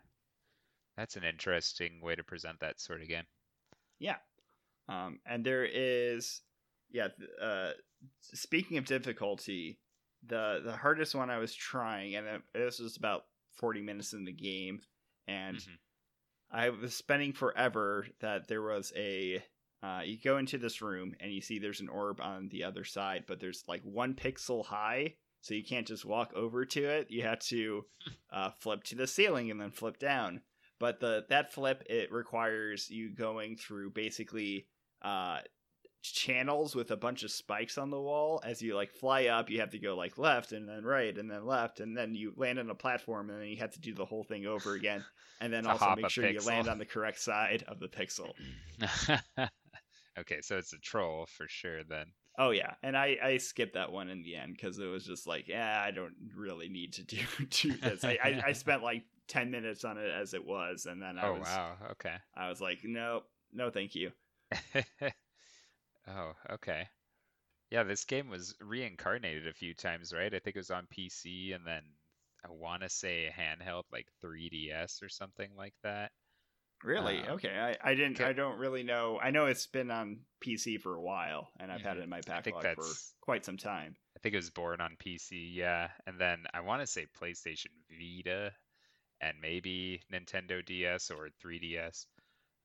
that's 0.96 1.16
an 1.16 1.24
interesting 1.24 2.00
way 2.00 2.14
to 2.14 2.22
present 2.22 2.60
that 2.60 2.78
sort 2.80 3.02
of 3.02 3.08
game. 3.08 3.26
Yeah. 3.98 4.16
Um, 4.88 5.20
and 5.26 5.44
there 5.44 5.64
is, 5.64 6.42
yeah. 6.90 7.08
Uh, 7.40 7.72
speaking 8.20 8.78
of 8.78 8.86
difficulty, 8.86 9.80
the 10.22 10.60
the 10.64 10.76
hardest 10.76 11.14
one 11.14 11.30
I 11.30 11.38
was 11.38 11.54
trying, 11.54 12.16
and 12.16 12.42
this 12.54 12.78
was 12.80 12.96
about 12.96 13.26
forty 13.52 13.82
minutes 13.82 14.12
in 14.12 14.24
the 14.24 14.32
game, 14.32 14.82
and 15.26 15.58
Mhm. 15.58 15.78
I 16.50 16.70
was 16.70 16.96
spending 16.96 17.32
forever. 17.34 18.08
That 18.20 18.48
there 18.48 18.62
was 18.62 18.92
a, 18.96 19.44
uh, 19.82 20.00
you 20.04 20.18
go 20.22 20.36
into 20.38 20.58
this 20.58 20.82
room 20.82 21.14
and 21.20 21.32
you 21.32 21.40
see 21.40 21.58
there's 21.58 21.80
an 21.80 21.88
orb 21.88 22.20
on 22.20 22.48
the 22.48 22.64
other 22.64 22.84
side, 22.84 23.24
but 23.26 23.40
there's 23.40 23.64
like 23.66 23.82
one 23.82 24.14
pixel 24.14 24.64
high, 24.64 25.14
so 25.40 25.54
you 25.54 25.64
can't 25.64 25.86
just 25.86 26.04
walk 26.04 26.32
over 26.34 26.66
to 26.66 26.84
it. 26.84 27.10
You 27.10 27.22
have 27.22 27.40
to 27.46 27.86
uh, 28.32 28.50
flip 28.58 28.84
to 28.84 28.94
the 28.94 29.06
ceiling 29.06 29.50
and 29.50 29.60
then 29.60 29.70
flip 29.70 29.98
down. 29.98 30.42
But 30.78 31.00
the 31.00 31.26
that 31.28 31.52
flip 31.52 31.82
it 31.88 32.10
requires 32.10 32.90
you 32.90 33.14
going 33.14 33.56
through 33.56 33.90
basically 33.90 34.66
uh 35.02 35.38
channels 36.02 36.74
with 36.74 36.90
a 36.90 36.96
bunch 36.96 37.22
of 37.22 37.30
spikes 37.30 37.76
on 37.76 37.90
the 37.90 38.00
wall. 38.00 38.40
As 38.44 38.62
you 38.62 38.74
like 38.74 38.90
fly 38.90 39.26
up 39.26 39.50
you 39.50 39.60
have 39.60 39.70
to 39.70 39.78
go 39.78 39.94
like 39.94 40.16
left 40.16 40.52
and 40.52 40.66
then 40.66 40.82
right 40.82 41.16
and 41.16 41.30
then 41.30 41.44
left 41.44 41.80
and 41.80 41.94
then 41.94 42.14
you 42.14 42.32
land 42.36 42.58
on 42.58 42.70
a 42.70 42.74
platform 42.74 43.28
and 43.28 43.42
then 43.42 43.48
you 43.48 43.58
have 43.58 43.72
to 43.72 43.80
do 43.80 43.92
the 43.92 44.06
whole 44.06 44.24
thing 44.24 44.46
over 44.46 44.72
again. 44.72 45.04
And 45.42 45.52
then 45.52 45.66
also 45.66 45.94
make 45.96 46.08
sure 46.08 46.26
you 46.26 46.40
land 46.40 46.66
on 46.68 46.78
the 46.78 46.86
correct 46.86 47.20
side 47.20 47.64
of 47.68 47.78
the 47.78 47.88
pixel 47.88 48.32
okay, 50.18 50.40
so 50.42 50.56
it's 50.58 50.72
a 50.72 50.78
troll 50.78 51.26
for 51.26 51.46
sure 51.48 51.84
then. 51.84 52.06
Oh 52.38 52.50
yeah, 52.50 52.74
and 52.82 52.96
I 52.96 53.16
I 53.22 53.36
skipped 53.38 53.74
that 53.74 53.92
one 53.92 54.08
in 54.08 54.22
the 54.22 54.36
end 54.36 54.56
because 54.56 54.78
it 54.78 54.86
was 54.86 55.04
just 55.04 55.26
like, 55.26 55.48
yeah, 55.48 55.82
I 55.84 55.90
don't 55.90 56.14
really 56.34 56.68
need 56.68 56.94
to 56.94 57.04
do 57.04 57.18
do 57.50 57.72
this. 57.76 58.04
I, 58.04 58.18
I, 58.22 58.42
I 58.48 58.52
spent 58.52 58.82
like 58.82 59.04
ten 59.28 59.50
minutes 59.50 59.84
on 59.84 59.98
it 59.98 60.10
as 60.10 60.34
it 60.34 60.44
was, 60.44 60.86
and 60.86 61.02
then 61.02 61.18
I 61.18 61.30
was 61.30 61.36
oh 61.36 61.40
was 61.40 61.48
wow, 61.48 61.72
okay. 61.92 62.14
I 62.34 62.48
was 62.48 62.60
like, 62.60 62.78
no, 62.84 63.22
no, 63.52 63.70
thank 63.70 63.94
you. 63.94 64.12
oh, 66.08 66.32
okay. 66.50 66.88
Yeah, 67.70 67.84
this 67.84 68.04
game 68.04 68.28
was 68.28 68.54
reincarnated 68.60 69.46
a 69.46 69.52
few 69.52 69.74
times, 69.74 70.12
right? 70.12 70.34
I 70.34 70.40
think 70.40 70.56
it 70.56 70.60
was 70.60 70.72
on 70.72 70.88
PC 70.92 71.54
and 71.54 71.64
then 71.64 71.82
I 72.44 72.50
want 72.50 72.82
to 72.82 72.88
say 72.88 73.32
handheld 73.36 73.84
like 73.92 74.08
3DS 74.24 75.02
or 75.02 75.08
something 75.08 75.50
like 75.56 75.74
that. 75.84 76.10
Really? 76.82 77.18
Um, 77.20 77.34
okay. 77.34 77.76
I, 77.82 77.90
I 77.90 77.94
didn't. 77.94 78.16
ca- 78.16 78.26
I 78.26 78.32
don't 78.32 78.58
really 78.58 78.82
know. 78.82 79.18
I 79.22 79.30
know 79.30 79.46
it's 79.46 79.66
been 79.66 79.90
on 79.90 80.20
PC 80.44 80.80
for 80.80 80.94
a 80.94 81.00
while, 81.00 81.48
and 81.58 81.70
I've 81.70 81.82
had 81.82 81.98
it 81.98 82.04
in 82.04 82.08
my 82.08 82.20
backlog 82.22 82.64
for 82.74 82.84
quite 83.20 83.44
some 83.44 83.56
time. 83.56 83.96
I 84.16 84.20
think 84.20 84.34
it 84.34 84.38
was 84.38 84.50
born 84.50 84.80
on 84.80 84.96
PC, 85.04 85.54
yeah. 85.54 85.88
And 86.06 86.18
then 86.18 86.44
I 86.54 86.60
want 86.60 86.80
to 86.82 86.86
say 86.86 87.06
PlayStation 87.20 87.68
Vita 87.90 88.52
and 89.20 89.36
maybe 89.40 90.00
Nintendo 90.12 90.64
DS 90.64 91.10
or 91.10 91.28
3DS. 91.44 92.06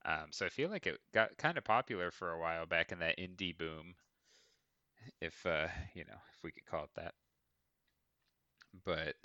Um, 0.06 0.28
so 0.32 0.46
I 0.46 0.50
feel 0.50 0.70
like 0.70 0.88
it 0.88 1.00
got 1.14 1.38
kind 1.38 1.58
of 1.58 1.64
popular 1.64 2.12
for 2.12 2.32
a 2.32 2.40
while 2.40 2.66
back 2.66 2.92
in 2.92 3.00
that 3.00 3.18
indie 3.18 3.58
boom, 3.58 3.96
if 5.22 5.46
uh, 5.46 5.68
you 5.94 6.06
know, 6.06 6.18
if 6.36 6.44
we 6.44 6.52
could 6.52 6.66
call 6.66 6.86
it 6.86 6.90
that. 6.96 7.14
But 8.86 9.16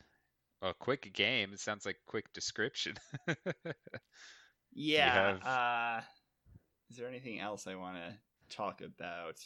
a 0.62 0.74
quick 0.74 1.12
game. 1.12 1.52
It 1.52 1.60
sounds 1.60 1.86
like 1.86 1.96
quick 2.06 2.32
description. 2.32 2.96
Yeah. 4.72 5.38
have- 5.38 5.46
Uh, 5.46 6.02
is 6.90 6.96
there 6.96 7.08
anything 7.08 7.40
else 7.40 7.66
I 7.66 7.74
want 7.76 7.96
to 7.96 8.14
talk 8.54 8.80
about? 8.80 9.38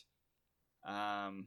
Um, 0.86 1.46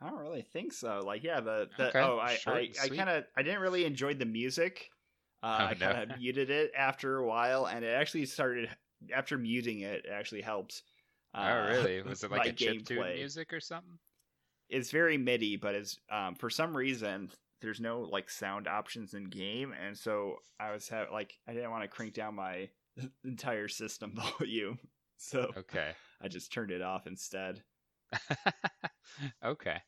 I 0.00 0.10
don't 0.10 0.20
really 0.20 0.42
think 0.42 0.72
so. 0.72 1.00
Like, 1.04 1.22
yeah, 1.22 1.40
the, 1.40 1.68
the 1.76 1.88
Okay, 1.88 2.00
oh, 2.00 2.18
I 2.18 2.34
short 2.34 2.56
I, 2.58 2.84
I 2.84 2.88
kind 2.88 3.08
of 3.08 3.24
I 3.36 3.42
didn't 3.42 3.60
really 3.60 3.84
enjoy 3.84 4.14
the 4.14 4.26
music. 4.26 4.90
Uh, 5.42 5.58
Oh, 5.60 5.64
I 5.66 5.74
kind 5.74 6.08
no. 6.08 6.14
of 6.14 6.20
muted 6.20 6.50
it 6.50 6.72
after 6.76 7.18
a 7.18 7.26
while, 7.26 7.66
and 7.66 7.84
it 7.84 7.88
actually 7.94 8.26
started 8.26 8.68
after 9.14 9.36
muting 9.38 9.80
it. 9.80 10.04
It 10.04 10.10
actually 10.12 10.42
helped. 10.42 10.82
oh, 11.34 11.40
uh, 11.40 11.66
really? 11.68 12.02
Was 12.08 12.22
it 12.24 12.30
like 12.30 12.46
a 12.46 12.52
chiptune 12.52 13.14
music 13.14 13.52
or 13.52 13.60
something? 13.60 13.98
it's 14.68 14.90
very 14.90 15.18
MIDI, 15.18 15.56
but 15.56 15.74
it's 15.74 15.98
um 16.10 16.34
for 16.34 16.48
some 16.48 16.76
reason 16.76 17.30
there's 17.62 17.80
no 17.80 18.00
like 18.02 18.28
sound 18.28 18.68
options 18.68 19.14
in 19.14 19.24
game, 19.24 19.72
and 19.72 19.96
so 19.96 20.36
I 20.60 20.72
was 20.72 20.88
ha- 20.88 21.06
like 21.12 21.38
I 21.48 21.54
didn't 21.54 21.70
want 21.70 21.82
to 21.84 21.88
crank 21.88 22.12
down 22.14 22.34
my 22.34 22.68
entire 23.24 23.68
system 23.68 24.14
volume, 24.38 24.78
so 25.16 25.50
Okay. 25.56 25.92
I 26.22 26.28
just 26.28 26.52
turned 26.52 26.70
it 26.70 26.82
off 26.82 27.06
instead. 27.06 27.62
okay. 29.44 29.78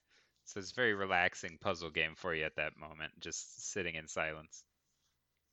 So 0.45 0.61
it's 0.61 0.73
a 0.73 0.75
very 0.75 0.95
relaxing 0.95 1.59
puzzle 1.61 1.91
game 1.91 2.15
for 2.17 2.35
you 2.35 2.45
at 2.45 2.57
that 2.57 2.77
moment, 2.79 3.13
just 3.21 3.71
sitting 3.73 3.95
in 3.95 4.07
silence. 4.07 4.65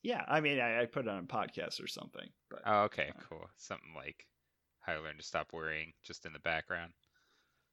Yeah, 0.04 0.24
I 0.28 0.42
mean 0.42 0.60
I, 0.60 0.82
I 0.82 0.86
put 0.86 1.06
it 1.06 1.10
on 1.10 1.20
a 1.20 1.28
podcast 1.28 1.82
or 1.84 1.88
something, 1.88 2.28
but 2.50 2.62
Oh, 2.66 2.84
okay, 2.84 3.12
Uh, 3.16 3.22
cool. 3.30 3.48
Something 3.58 3.94
like 3.96 4.26
how 4.82 4.94
I 4.94 4.98
learned 4.98 5.20
to 5.20 5.26
stop 5.26 5.54
worrying 5.54 5.94
just 6.04 6.26
in 6.26 6.34
the 6.34 6.40
background. 6.40 6.94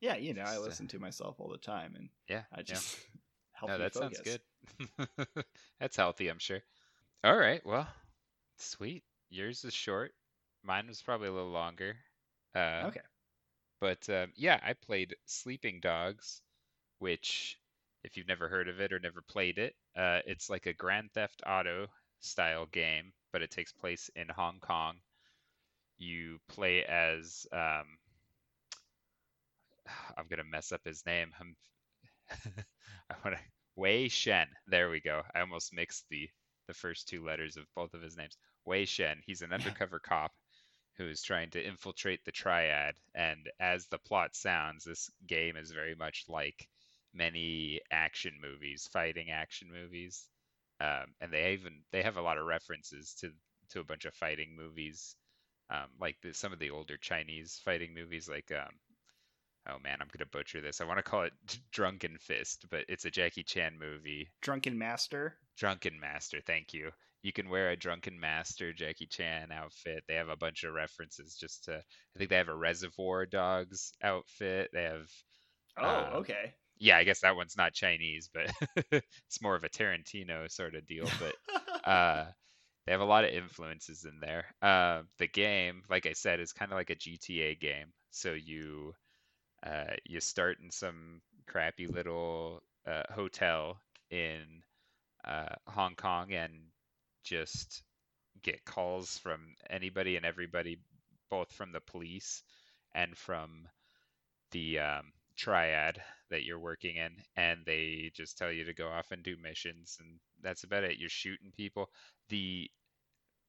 yeah, 0.00 0.16
you 0.16 0.34
know 0.34 0.42
I 0.42 0.46
just, 0.52 0.58
uh, 0.58 0.64
listen 0.64 0.88
to 0.88 0.98
myself 0.98 1.36
all 1.40 1.48
the 1.48 1.58
time, 1.58 1.94
and 1.96 2.08
Yeah. 2.28 2.42
I 2.52 2.58
yeah. 2.66 2.74
Help 3.58 3.72
No, 3.72 3.78
that 3.78 3.94
focus. 3.94 3.94
sounds 3.94 4.20
good. 4.20 4.40
That's 5.80 5.96
healthy, 5.96 6.28
I'm 6.28 6.38
sure. 6.38 6.62
All 7.24 7.36
right, 7.36 7.64
well, 7.66 7.88
sweet. 8.58 9.04
Yours 9.30 9.64
is 9.64 9.74
short. 9.74 10.14
Mine 10.62 10.88
was 10.88 11.02
probably 11.02 11.28
a 11.28 11.32
little 11.32 11.50
longer. 11.50 11.96
Uh, 12.54 12.90
Okay. 12.90 13.00
But 13.80 14.08
um, 14.10 14.32
yeah, 14.36 14.60
I 14.62 14.74
played 14.74 15.16
Sleeping 15.26 15.80
Dogs, 15.80 16.42
which, 16.98 17.58
if 18.04 18.16
you've 18.16 18.28
never 18.28 18.48
heard 18.48 18.68
of 18.68 18.80
it 18.80 18.92
or 18.92 18.98
never 19.00 19.22
played 19.22 19.58
it, 19.58 19.76
uh, 19.96 20.20
it's 20.26 20.50
like 20.50 20.66
a 20.66 20.74
Grand 20.74 21.12
Theft 21.12 21.42
Auto 21.46 21.88
style 22.20 22.66
game, 22.66 23.12
but 23.32 23.42
it 23.42 23.50
takes 23.50 23.72
place 23.72 24.10
in 24.16 24.28
Hong 24.30 24.60
Kong. 24.60 25.00
You 25.98 26.40
play 26.48 26.84
as 26.84 27.46
um, 27.52 27.98
I'm 30.16 30.26
gonna 30.28 30.44
mess 30.44 30.72
up 30.72 30.84
his 30.84 31.04
name. 31.06 31.32
I'm, 33.10 33.16
want 33.24 33.36
to 33.36 33.42
Wei 33.76 34.08
Shen. 34.08 34.48
There 34.66 34.90
we 34.90 35.00
go. 35.00 35.22
I 35.34 35.40
almost 35.40 35.74
mixed 35.74 36.04
the 36.10 36.28
the 36.66 36.74
first 36.74 37.08
two 37.08 37.24
letters 37.24 37.56
of 37.56 37.64
both 37.74 37.94
of 37.94 38.02
his 38.02 38.16
names. 38.16 38.36
Wei 38.64 38.84
Shen. 38.84 39.20
He's 39.24 39.42
an 39.42 39.52
undercover 39.52 39.98
cop 39.98 40.32
who 40.96 41.08
is 41.08 41.22
trying 41.22 41.50
to 41.50 41.64
infiltrate 41.64 42.24
the 42.24 42.32
triad. 42.32 42.94
And 43.14 43.48
as 43.60 43.86
the 43.86 43.98
plot 43.98 44.34
sounds, 44.34 44.84
this 44.84 45.10
game 45.26 45.56
is 45.56 45.70
very 45.70 45.94
much 45.94 46.24
like 46.28 46.68
many 47.14 47.80
action 47.90 48.34
movies, 48.40 48.88
fighting 48.92 49.30
action 49.30 49.68
movies. 49.72 50.26
Um, 50.80 51.14
and 51.20 51.32
they 51.32 51.52
even 51.52 51.80
they 51.92 52.02
have 52.02 52.16
a 52.16 52.22
lot 52.22 52.38
of 52.38 52.46
references 52.46 53.14
to 53.20 53.32
to 53.70 53.80
a 53.80 53.84
bunch 53.84 54.04
of 54.04 54.14
fighting 54.14 54.56
movies, 54.56 55.16
um, 55.70 55.88
like 56.00 56.16
the, 56.22 56.32
some 56.32 56.52
of 56.52 56.58
the 56.58 56.70
older 56.70 56.96
Chinese 56.96 57.60
fighting 57.64 57.94
movies, 57.94 58.28
like 58.28 58.50
um, 58.52 58.72
oh 59.68 59.78
man, 59.82 59.98
I'm 60.00 60.08
gonna 60.16 60.28
butcher 60.30 60.60
this. 60.60 60.80
I 60.80 60.84
want 60.84 60.98
to 60.98 61.02
call 61.02 61.22
it 61.22 61.32
Drunken 61.72 62.16
Fist, 62.18 62.66
but 62.70 62.84
it's 62.88 63.04
a 63.04 63.10
Jackie 63.10 63.42
Chan 63.42 63.78
movie. 63.78 64.28
Drunken 64.42 64.78
Master. 64.78 65.36
Drunken 65.56 65.98
Master, 66.00 66.38
thank 66.46 66.72
you. 66.72 66.90
You 67.22 67.32
can 67.32 67.48
wear 67.48 67.70
a 67.70 67.76
Drunken 67.76 68.18
Master 68.20 68.72
Jackie 68.72 69.06
Chan 69.06 69.50
outfit. 69.52 70.04
They 70.06 70.14
have 70.14 70.28
a 70.28 70.36
bunch 70.36 70.62
of 70.64 70.72
references 70.72 71.36
just 71.36 71.64
to 71.64 71.76
I 71.76 72.18
think 72.18 72.30
they 72.30 72.36
have 72.36 72.48
a 72.48 72.56
Reservoir 72.56 73.26
Dogs 73.26 73.92
outfit. 74.02 74.70
They 74.72 74.84
have 74.84 75.08
Oh, 75.76 75.86
Uh, 75.86 76.10
okay. 76.18 76.54
yeah, 76.78 76.96
I 76.96 77.04
guess 77.04 77.20
that 77.20 77.36
one's 77.36 77.56
not 77.56 77.72
Chinese, 77.72 78.30
but 78.32 78.50
it's 78.92 79.42
more 79.42 79.54
of 79.56 79.64
a 79.64 79.68
Tarantino 79.68 80.50
sort 80.50 80.74
of 80.74 80.86
deal, 80.86 81.08
but 81.20 81.34
uh 81.88 82.26
they 82.86 82.92
have 82.92 83.00
a 83.02 83.04
lot 83.04 83.24
of 83.24 83.30
influences 83.30 84.06
in 84.06 84.18
there. 84.18 84.46
Uh, 84.62 85.02
the 85.18 85.26
game, 85.28 85.82
like 85.90 86.06
I 86.06 86.14
said, 86.14 86.40
is 86.40 86.54
kind 86.54 86.72
of 86.72 86.78
like 86.78 86.88
a 86.88 86.94
GTA 86.96 87.60
game. 87.60 87.92
So 88.12 88.32
you 88.32 88.94
uh, 89.64 89.94
you 90.04 90.20
start 90.20 90.58
in 90.62 90.70
some 90.70 91.20
crappy 91.46 91.86
little 91.86 92.62
uh, 92.86 93.02
hotel 93.10 93.80
in 94.10 94.62
uh, 95.24 95.54
Hong 95.66 95.94
Kong 95.94 96.32
and 96.32 96.52
just 97.24 97.82
get 98.42 98.64
calls 98.64 99.18
from 99.18 99.40
anybody 99.68 100.16
and 100.16 100.24
everybody, 100.24 100.78
both 101.30 101.52
from 101.52 101.72
the 101.72 101.80
police 101.80 102.42
and 102.94 103.16
from 103.16 103.68
the 104.52 104.78
um, 104.78 105.12
triad 105.36 106.00
that 106.30 106.44
you're 106.44 106.58
working 106.58 106.96
in, 106.96 107.12
and 107.36 107.60
they 107.64 108.10
just 108.14 108.38
tell 108.38 108.52
you 108.52 108.64
to 108.64 108.74
go 108.74 108.88
off 108.88 109.10
and 109.10 109.22
do 109.22 109.36
missions, 109.42 109.98
and 110.00 110.18
that's 110.42 110.64
about 110.64 110.84
it. 110.84 110.98
You're 110.98 111.08
shooting 111.08 111.52
people. 111.56 111.90
The 112.28 112.70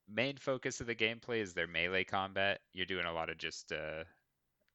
main 0.08 0.38
focus 0.38 0.82
of 0.82 0.88
the 0.88 0.96
gameplay 0.96 1.42
is 1.42 1.54
their 1.54 1.68
melee 1.68 2.04
combat. 2.04 2.60
You're 2.74 2.86
doing 2.86 3.06
a 3.06 3.14
lot 3.14 3.30
of 3.30 3.38
just 3.38 3.72
uh, 3.72 4.04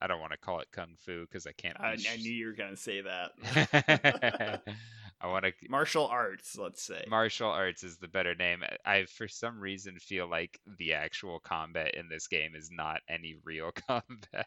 I 0.05 0.07
don't 0.07 0.21
want 0.21 0.33
to 0.33 0.39
call 0.39 0.61
it 0.61 0.69
kung 0.71 0.97
fu 0.99 1.23
because 1.23 1.47
I 1.47 1.53
can't. 1.53 1.81
I, 1.81 1.93
I 1.93 2.17
knew 2.19 2.31
you 2.31 2.47
were 2.49 2.53
gonna 2.53 2.77
say 2.77 3.01
that. 3.01 4.61
I 5.21 5.27
want 5.29 5.47
to 5.47 5.53
Martial 5.71 6.07
arts, 6.07 6.59
let's 6.59 6.83
say. 6.83 7.03
martial 7.09 7.49
arts 7.49 7.83
is 7.83 7.97
the 7.97 8.09
better 8.09 8.35
name. 8.35 8.63
I 8.85 9.07
for 9.07 9.29
some 9.29 9.59
reason 9.59 9.97
feel 9.99 10.29
like 10.29 10.61
the 10.79 10.93
actual 10.93 11.41
combat 11.41 11.95
in 11.95 12.11
this 12.11 12.29
game 12.29 12.55
is 12.55 12.69
not 12.71 13.01
any 13.09 13.37
real 13.45 13.73
combat 13.89 14.47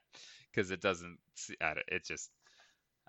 because 0.51 0.69
it 0.69 0.79
doesn't. 0.81 1.17
se- 1.33 1.55
I 1.59 1.73
don't- 1.73 1.89
It 1.89 2.05
just 2.05 2.29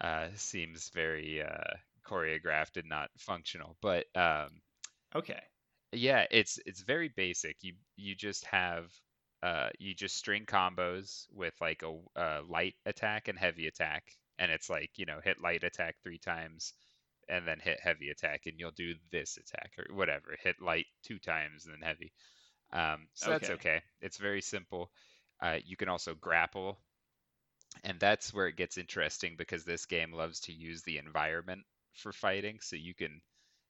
uh, 0.01 0.29
seems 0.35 0.89
very 0.95 1.43
uh, 1.43 1.75
choreographed 2.09 2.79
and 2.79 2.89
not 2.89 3.11
functional. 3.19 3.77
But 3.83 4.07
um, 4.17 4.49
okay. 5.15 5.43
yeah, 5.93 6.25
it's 6.31 6.59
it's 6.65 6.81
very 6.81 7.09
basic. 7.15 7.57
You 7.61 7.75
you 7.97 8.15
just 8.15 8.47
have 8.47 8.91
uh 9.43 9.69
you 9.79 9.95
just 9.95 10.17
string 10.17 10.45
combos 10.47 11.27
with 11.33 11.55
like 11.61 11.83
a, 11.83 11.95
a 12.21 12.43
light 12.49 12.75
attack 12.87 13.29
and 13.29 13.39
heavy 13.39 13.67
attack, 13.67 14.05
and 14.39 14.51
it's 14.53 14.71
like 14.71 14.91
you 14.97 15.07
know 15.07 15.21
hit 15.23 15.41
light 15.41 15.65
attack 15.65 15.97
three 16.03 16.19
times, 16.19 16.75
and 17.29 17.47
then 17.47 17.61
hit 17.61 17.81
heavy 17.81 18.11
attack, 18.11 18.43
and 18.47 18.59
you'll 18.59 18.71
do 18.73 18.95
this 19.13 19.39
attack 19.39 19.73
or 19.79 19.95
whatever. 19.97 20.37
Hit 20.43 20.61
light 20.63 20.87
two 21.05 21.19
times 21.19 21.67
and 21.67 21.75
then 21.75 21.83
heavy. 21.89 22.13
Um, 22.73 23.09
so 23.15 23.31
that's 23.31 23.51
Okay. 23.51 23.51
okay. 23.51 23.83
It's 24.01 24.19
very 24.19 24.43
simple. 24.43 24.91
Uh, 25.41 25.59
you 25.65 25.77
can 25.77 25.89
also 25.89 26.15
grapple, 26.15 26.79
and 27.85 27.99
that's 27.99 28.33
where 28.33 28.47
it 28.47 28.57
gets 28.57 28.79
interesting 28.79 29.35
because 29.37 29.65
this 29.65 29.87
game 29.87 30.13
loves 30.13 30.39
to 30.41 30.53
use 30.53 30.83
the 30.83 30.99
environment 30.99 31.65
for 31.95 32.13
fighting. 32.13 32.59
So 32.61 32.77
you 32.77 32.95
can 32.95 33.21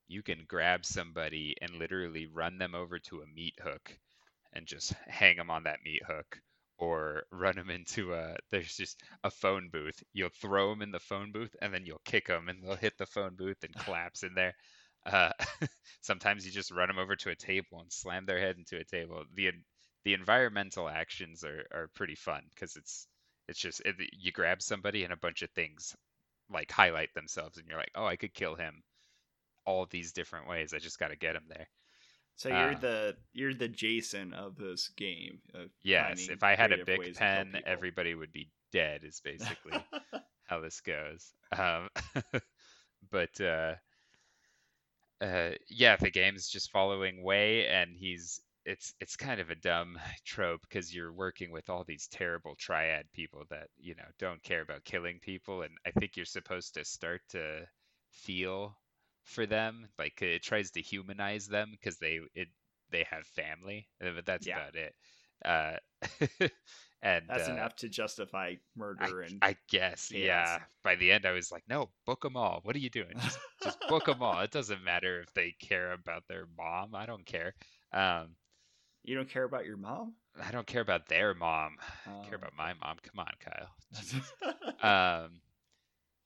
you 0.08 0.22
can 0.22 0.44
grab 0.48 0.84
somebody 0.86 1.56
and 1.62 1.76
literally 1.76 2.26
run 2.26 2.58
them 2.58 2.74
over 2.74 2.98
to 3.00 3.22
a 3.22 3.26
meat 3.26 3.54
hook 3.62 3.98
and 4.52 4.66
just 4.66 4.92
hang 5.06 5.36
them 5.36 5.50
on 5.50 5.64
that 5.64 5.80
meat 5.84 6.02
hook 6.06 6.40
or 6.78 7.24
run 7.32 7.56
them 7.56 7.70
into 7.70 8.14
a 8.14 8.36
there's 8.50 8.76
just 8.76 9.00
a 9.24 9.30
phone 9.30 9.68
booth 9.70 10.02
you'll 10.12 10.28
throw 10.40 10.70
them 10.70 10.82
in 10.82 10.90
the 10.92 11.00
phone 11.00 11.32
booth 11.32 11.54
and 11.60 11.72
then 11.74 11.84
you'll 11.86 12.00
kick 12.04 12.26
them 12.28 12.48
and 12.48 12.62
they'll 12.62 12.76
hit 12.76 12.96
the 12.98 13.06
phone 13.06 13.34
booth 13.36 13.62
and 13.64 13.74
collapse 13.84 14.22
in 14.22 14.34
there 14.34 14.54
uh, 15.06 15.32
sometimes 16.02 16.44
you 16.44 16.52
just 16.52 16.70
run 16.70 16.88
them 16.88 16.98
over 16.98 17.16
to 17.16 17.30
a 17.30 17.36
table 17.36 17.80
and 17.80 17.92
slam 17.92 18.26
their 18.26 18.40
head 18.40 18.56
into 18.56 18.78
a 18.78 18.84
table 18.84 19.24
the 19.34 19.50
the 20.04 20.14
environmental 20.14 20.88
actions 20.88 21.44
are, 21.44 21.66
are 21.72 21.88
pretty 21.94 22.14
fun 22.14 22.42
because 22.54 22.76
it's 22.76 23.06
It's 23.48 23.58
just 23.58 23.80
it, 23.84 23.96
you 24.12 24.32
grab 24.32 24.60
somebody 24.62 25.04
and 25.04 25.12
a 25.12 25.16
bunch 25.16 25.42
of 25.42 25.50
things 25.50 25.94
like 26.50 26.70
highlight 26.72 27.14
themselves, 27.14 27.58
and 27.58 27.66
you're 27.68 27.78
like, 27.78 27.92
oh, 27.94 28.06
I 28.06 28.16
could 28.16 28.34
kill 28.34 28.54
him 28.56 28.82
all 29.66 29.86
these 29.86 30.12
different 30.12 30.48
ways. 30.48 30.74
I 30.74 30.78
just 30.78 30.98
got 30.98 31.08
to 31.08 31.16
get 31.16 31.36
him 31.36 31.44
there. 31.48 31.68
So 32.38 32.50
you're 32.50 32.76
uh, 32.76 32.78
the 32.80 33.16
you're 33.32 33.54
the 33.54 33.66
Jason 33.66 34.32
of 34.32 34.56
this 34.56 34.90
game. 34.96 35.40
Of 35.54 35.70
yes, 35.82 36.28
if 36.28 36.44
I 36.44 36.54
had 36.54 36.70
a 36.70 36.84
big 36.84 37.16
pen, 37.16 37.60
everybody 37.66 38.14
would 38.14 38.30
be 38.30 38.48
dead. 38.72 39.00
Is 39.02 39.20
basically 39.24 39.84
how 40.44 40.60
this 40.60 40.80
goes. 40.80 41.32
Um, 41.50 41.88
but 43.10 43.40
uh, 43.40 43.74
uh, 45.20 45.50
yeah, 45.68 45.96
the 45.96 46.10
game's 46.10 46.48
just 46.48 46.70
following 46.70 47.24
Wei, 47.24 47.66
and 47.66 47.90
he's 47.96 48.40
it's 48.64 48.94
it's 49.00 49.16
kind 49.16 49.40
of 49.40 49.50
a 49.50 49.56
dumb 49.56 49.98
trope 50.24 50.60
because 50.60 50.94
you're 50.94 51.12
working 51.12 51.50
with 51.50 51.68
all 51.68 51.82
these 51.88 52.06
terrible 52.06 52.54
triad 52.54 53.06
people 53.12 53.42
that 53.50 53.66
you 53.78 53.96
know 53.96 54.08
don't 54.20 54.44
care 54.44 54.60
about 54.60 54.84
killing 54.84 55.18
people, 55.20 55.62
and 55.62 55.72
I 55.84 55.90
think 55.90 56.16
you're 56.16 56.24
supposed 56.24 56.74
to 56.74 56.84
start 56.84 57.22
to 57.30 57.66
feel 58.12 58.76
for 59.28 59.46
them, 59.46 59.88
like 59.98 60.20
it 60.22 60.42
tries 60.42 60.70
to 60.72 60.80
humanize 60.80 61.46
them 61.46 61.68
because 61.70 61.98
they 61.98 62.20
it 62.34 62.48
they 62.90 63.06
have 63.10 63.26
family, 63.26 63.88
uh, 64.02 64.10
but 64.14 64.26
that's 64.26 64.46
yeah. 64.46 64.56
about 64.56 64.74
it. 64.74 64.94
Uh, 65.44 65.76
and 67.02 67.24
that's 67.28 67.48
uh, 67.48 67.52
enough 67.52 67.76
to 67.76 67.88
justify 67.88 68.54
murder 68.76 69.22
I, 69.22 69.26
and 69.26 69.38
I 69.42 69.56
guess 69.70 70.08
chaos. 70.08 70.24
yeah. 70.24 70.58
By 70.82 70.96
the 70.96 71.12
end, 71.12 71.26
I 71.26 71.32
was 71.32 71.52
like, 71.52 71.62
no, 71.68 71.90
book 72.06 72.22
them 72.22 72.36
all. 72.36 72.60
What 72.62 72.74
are 72.74 72.80
you 72.80 72.90
doing? 72.90 73.12
Just 73.22 73.38
just 73.62 73.78
book 73.88 74.06
them 74.06 74.22
all. 74.22 74.40
It 74.40 74.50
doesn't 74.50 74.82
matter 74.82 75.20
if 75.20 75.32
they 75.34 75.54
care 75.60 75.92
about 75.92 76.24
their 76.28 76.46
mom. 76.56 76.94
I 76.94 77.06
don't 77.06 77.26
care. 77.26 77.54
Um, 77.92 78.34
you 79.04 79.14
don't 79.14 79.30
care 79.30 79.44
about 79.44 79.64
your 79.64 79.76
mom? 79.76 80.14
I 80.42 80.50
don't 80.50 80.66
care 80.66 80.82
about 80.82 81.08
their 81.08 81.34
mom. 81.34 81.76
I 82.06 82.24
care 82.24 82.34
oh. 82.34 82.46
about 82.46 82.52
my 82.56 82.74
mom. 82.74 82.96
Come 83.02 83.20
on, 83.20 83.32
Kyle. 83.40 85.22
um, 85.24 85.40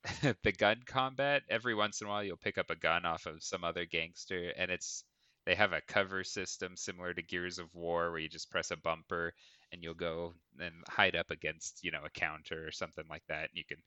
the 0.42 0.52
gun 0.52 0.80
combat. 0.86 1.42
Every 1.48 1.74
once 1.74 2.00
in 2.00 2.06
a 2.06 2.10
while, 2.10 2.24
you'll 2.24 2.36
pick 2.36 2.58
up 2.58 2.70
a 2.70 2.76
gun 2.76 3.04
off 3.04 3.26
of 3.26 3.42
some 3.42 3.64
other 3.64 3.84
gangster, 3.84 4.52
and 4.56 4.70
it's 4.70 5.04
they 5.44 5.54
have 5.54 5.72
a 5.72 5.82
cover 5.88 6.24
system 6.24 6.76
similar 6.76 7.14
to 7.14 7.22
Gears 7.22 7.58
of 7.58 7.74
War, 7.74 8.10
where 8.10 8.20
you 8.20 8.28
just 8.28 8.50
press 8.50 8.70
a 8.70 8.76
bumper 8.76 9.32
and 9.72 9.82
you'll 9.82 9.94
go 9.94 10.34
and 10.60 10.74
hide 10.88 11.16
up 11.16 11.30
against 11.30 11.80
you 11.82 11.90
know 11.90 12.04
a 12.04 12.10
counter 12.10 12.66
or 12.66 12.72
something 12.72 13.04
like 13.08 13.22
that, 13.28 13.42
and 13.42 13.54
you 13.54 13.64
can 13.64 13.78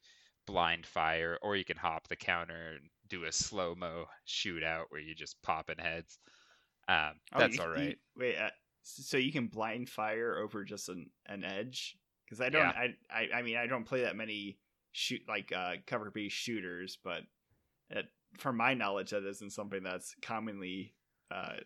blind 0.46 0.86
fire, 0.86 1.38
or 1.42 1.56
you 1.56 1.66
can 1.66 1.78
hop 1.78 2.08
the 2.08 2.16
counter 2.16 2.74
and 2.74 2.90
do 3.10 3.26
a 3.26 3.32
slow 3.32 3.76
mo 3.76 4.06
shootout 4.28 4.86
where 4.90 5.02
you 5.02 5.16
just 5.16 5.42
popping 5.44 5.78
heads. 5.78 6.18
Um, 6.88 7.14
oh, 7.34 7.40
that's 7.40 7.56
you, 7.56 7.62
all 7.62 7.70
right. 7.70 7.90
You, 7.90 7.96
wait, 8.18 8.38
uh, 8.38 8.50
so 8.84 9.18
you 9.18 9.32
can 9.32 9.48
blind 9.48 9.90
fire 9.90 10.38
over 10.38 10.64
just 10.64 10.90
an, 10.90 11.10
an 11.26 11.44
edge? 11.44 11.98
Because 12.26 12.42
I 12.42 12.50
don't, 12.50 12.62
yeah. 12.62 12.72
I, 12.72 12.96
I, 13.12 13.30
I 13.38 13.42
mean, 13.42 13.58
I 13.58 13.68
don't 13.68 13.86
play 13.86 14.02
that 14.02 14.16
many 14.16 14.58
shoot 14.96 15.22
like 15.28 15.52
uh, 15.56 15.74
cover 15.86 16.10
based 16.10 16.36
shooters, 16.36 16.98
but 17.04 17.22
it, 17.90 18.06
from 18.38 18.58
my 18.58 18.74
knowledge, 18.74 19.12
that 19.12 19.28
isn't 19.28 19.52
something 19.52 19.84
that's 19.84 20.16
commonly 20.22 20.94
uh, 21.32 21.58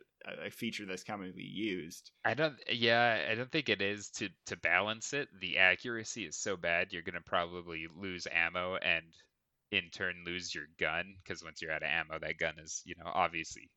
a 0.45 0.49
feature 0.49 0.85
that's 0.85 1.03
commonly 1.03 1.43
used. 1.43 2.11
I 2.25 2.33
don't. 2.33 2.55
Yeah, 2.71 3.27
I 3.29 3.35
don't 3.35 3.51
think 3.51 3.69
it 3.69 3.81
is 3.81 4.09
to 4.15 4.29
to 4.47 4.57
balance 4.57 5.13
it. 5.13 5.27
The 5.39 5.59
accuracy 5.59 6.25
is 6.25 6.37
so 6.37 6.57
bad, 6.57 6.87
you're 6.91 7.03
gonna 7.03 7.21
probably 7.25 7.87
lose 7.95 8.27
ammo 8.31 8.75
and 8.75 9.05
in 9.71 9.89
turn 9.93 10.23
lose 10.25 10.53
your 10.53 10.65
gun 10.79 11.15
because 11.23 11.43
once 11.43 11.61
you're 11.61 11.71
out 11.71 11.83
of 11.83 11.89
ammo, 11.89 12.19
that 12.19 12.39
gun 12.39 12.55
is 12.57 12.81
you 12.85 12.95
know 12.97 13.11
obviously 13.13 13.69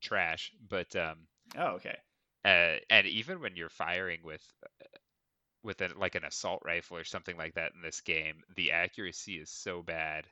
trash. 0.00 0.52
But 0.68 0.94
um. 0.96 1.26
Oh, 1.58 1.74
okay. 1.74 1.96
Uh, 2.44 2.78
and 2.90 3.06
even 3.06 3.40
when 3.40 3.54
you're 3.56 3.68
firing 3.68 4.20
with 4.24 4.42
uh, 4.64 4.98
with 5.62 5.80
a, 5.80 5.88
like 5.96 6.14
an 6.14 6.24
assault 6.24 6.62
rifle 6.64 6.96
or 6.96 7.04
something 7.04 7.36
like 7.36 7.54
that 7.54 7.72
in 7.74 7.82
this 7.82 8.00
game, 8.00 8.42
the 8.56 8.72
accuracy 8.72 9.34
is 9.34 9.50
so 9.50 9.82
bad 9.82 10.26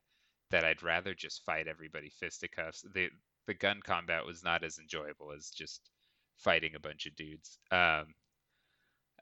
that 0.51 0.65
I'd 0.65 0.83
rather 0.83 1.15
just 1.15 1.45
fight 1.45 1.69
everybody 1.69 2.11
fisticuffs. 2.11 2.85
The 2.95 3.11
the 3.47 3.55
gun 3.55 3.81
combat 3.85 4.25
was 4.27 4.43
not 4.45 4.65
as 4.65 4.79
enjoyable 4.79 5.33
as 5.33 5.51
just 5.51 5.91
fighting 6.37 6.75
a 6.75 6.81
bunch 6.81 7.07
of 7.07 7.17
dudes. 7.17 7.59
Um, 7.71 8.15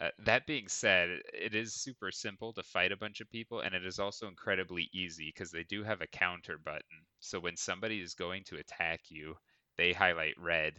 uh, 0.01 0.11
that 0.19 0.47
being 0.47 0.69
said, 0.69 1.21
it 1.35 1.55
is 1.55 1.75
super 1.75 2.13
simple 2.13 2.53
to 2.53 2.63
fight 2.63 2.93
a 2.93 2.97
bunch 2.97 3.21
of 3.21 3.31
people, 3.31 3.61
and 3.61 3.75
it 3.75 3.85
is 3.85 3.99
also 3.99 4.29
incredibly 4.29 4.89
easy 4.93 5.33
because 5.35 5.51
they 5.51 5.65
do 5.65 5.83
have 5.83 6.01
a 6.03 6.07
counter 6.07 6.59
button. 6.59 7.07
So 7.19 7.41
when 7.41 7.57
somebody 7.57 8.01
is 8.01 8.15
going 8.15 8.45
to 8.45 8.59
attack 8.59 9.01
you, 9.09 9.37
they 9.77 9.93
highlight 9.93 10.39
red, 10.39 10.75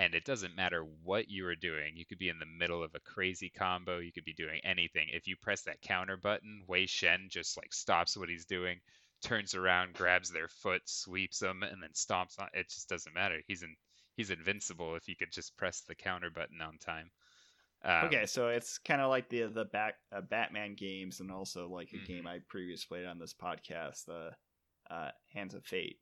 and 0.00 0.14
it 0.14 0.24
doesn't 0.24 0.56
matter 0.56 0.86
what 1.04 1.28
you 1.28 1.46
are 1.46 1.54
doing. 1.54 1.94
You 1.94 2.06
could 2.06 2.18
be 2.18 2.30
in 2.30 2.38
the 2.38 2.46
middle 2.46 2.82
of 2.82 2.94
a 2.94 3.00
crazy 3.00 3.50
combo. 3.50 3.98
You 3.98 4.12
could 4.12 4.24
be 4.24 4.32
doing 4.32 4.58
anything. 4.64 5.08
If 5.12 5.28
you 5.28 5.36
press 5.36 5.60
that 5.62 5.82
counter 5.82 6.16
button, 6.16 6.62
Wei 6.66 6.86
Shen 6.86 7.26
just 7.28 7.58
like 7.58 7.74
stops 7.74 8.16
what 8.16 8.30
he's 8.30 8.46
doing, 8.46 8.80
turns 9.22 9.54
around, 9.54 9.92
grabs 9.92 10.30
their 10.30 10.48
foot, 10.48 10.80
sweeps 10.86 11.40
them, 11.40 11.62
and 11.62 11.82
then 11.82 11.90
stomps 11.92 12.40
on. 12.40 12.48
It 12.54 12.70
just 12.70 12.88
doesn't 12.88 13.14
matter. 13.14 13.40
He's 13.46 13.62
in. 13.62 13.76
He's 14.16 14.30
invincible 14.30 14.96
if 14.96 15.06
you 15.06 15.16
could 15.16 15.32
just 15.32 15.56
press 15.56 15.82
the 15.82 15.94
counter 15.94 16.30
button 16.30 16.60
on 16.62 16.78
time. 16.78 17.10
Um, 17.84 18.06
okay, 18.06 18.26
so 18.26 18.48
it's 18.48 18.78
kind 18.78 19.02
of 19.02 19.10
like 19.10 19.28
the 19.28 19.48
the 19.48 19.66
back 19.66 19.96
uh, 20.14 20.22
Batman 20.22 20.76
games, 20.76 21.20
and 21.20 21.30
also 21.30 21.68
like 21.68 21.92
a 21.92 21.96
mm-hmm. 21.96 22.04
game 22.06 22.26
I 22.26 22.38
previously 22.48 22.86
played 22.88 23.06
on 23.06 23.18
this 23.18 23.34
podcast, 23.34 24.06
the 24.06 24.30
uh, 24.90 25.10
Hands 25.34 25.52
of 25.52 25.64
Fate 25.66 25.98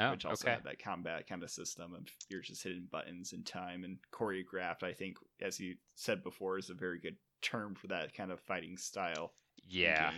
oh, 0.00 0.10
which 0.12 0.24
also 0.24 0.46
okay. 0.46 0.54
had 0.54 0.64
that 0.64 0.82
combat 0.82 1.28
kind 1.28 1.42
of 1.42 1.50
system 1.50 1.94
of 1.94 2.02
you're 2.28 2.40
just 2.40 2.62
hitting 2.62 2.88
buttons 2.90 3.32
in 3.32 3.42
time 3.42 3.84
and 3.84 3.98
choreographed. 4.12 4.82
I 4.82 4.92
think, 4.92 5.16
as 5.40 5.58
you 5.60 5.76
said 5.94 6.22
before, 6.22 6.58
is 6.58 6.70
a 6.70 6.74
very 6.74 6.98
good 6.98 7.16
term 7.40 7.74
for 7.74 7.88
that 7.88 8.14
kind 8.14 8.30
of 8.30 8.40
fighting 8.40 8.76
style. 8.76 9.32
Yeah, 9.68 10.12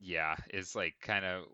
yeah, 0.00 0.36
is 0.52 0.74
like 0.74 0.94
kind 1.00 1.24
of 1.24 1.44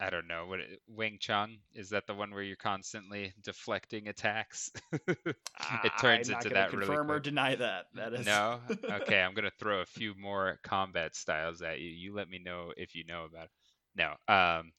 I 0.00 0.10
don't 0.10 0.28
know 0.28 0.46
what 0.46 0.60
Wing 0.86 1.18
Chun 1.18 1.58
is 1.74 1.90
that 1.90 2.06
the 2.06 2.14
one 2.14 2.30
where 2.30 2.42
you're 2.42 2.56
constantly 2.56 3.32
deflecting 3.42 4.06
attacks? 4.06 4.70
it 5.08 5.92
turns 6.00 6.28
into 6.28 6.50
that 6.50 6.70
confirm 6.70 7.08
really. 7.08 7.16
Or 7.16 7.20
deny 7.20 7.56
that. 7.56 7.86
That 7.94 8.14
is 8.14 8.24
no. 8.24 8.60
Okay, 8.90 9.20
I'm 9.20 9.34
gonna 9.34 9.50
throw 9.58 9.80
a 9.80 9.86
few 9.86 10.14
more 10.14 10.60
combat 10.62 11.16
styles 11.16 11.62
at 11.62 11.80
you. 11.80 11.88
You 11.88 12.14
let 12.14 12.28
me 12.28 12.38
know 12.38 12.72
if 12.76 12.94
you 12.94 13.04
know 13.04 13.24
about. 13.24 13.46
It. 13.46 13.50
No. 13.96 14.32
Um. 14.32 14.72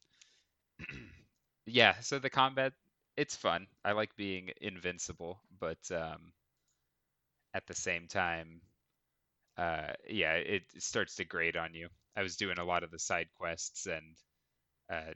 yeah, 1.69 1.99
so 2.01 2.19
the 2.19 2.29
combat 2.29 2.73
it's 3.19 3.35
fun. 3.35 3.67
I 3.83 3.91
like 3.91 4.15
being 4.15 4.51
invincible, 4.61 5.41
but 5.59 5.77
um, 5.91 6.31
at 7.53 7.67
the 7.67 7.75
same 7.75 8.07
time, 8.07 8.61
uh, 9.57 9.91
yeah, 10.07 10.35
it, 10.35 10.63
it 10.73 10.81
starts 10.81 11.15
to 11.15 11.25
grate 11.25 11.57
on 11.57 11.73
you. 11.73 11.89
I 12.15 12.23
was 12.23 12.37
doing 12.37 12.59
a 12.59 12.63
lot 12.63 12.83
of 12.83 12.91
the 12.91 12.97
side 12.97 13.27
quests 13.37 13.87
and 13.87 14.15
uh, 14.89 15.13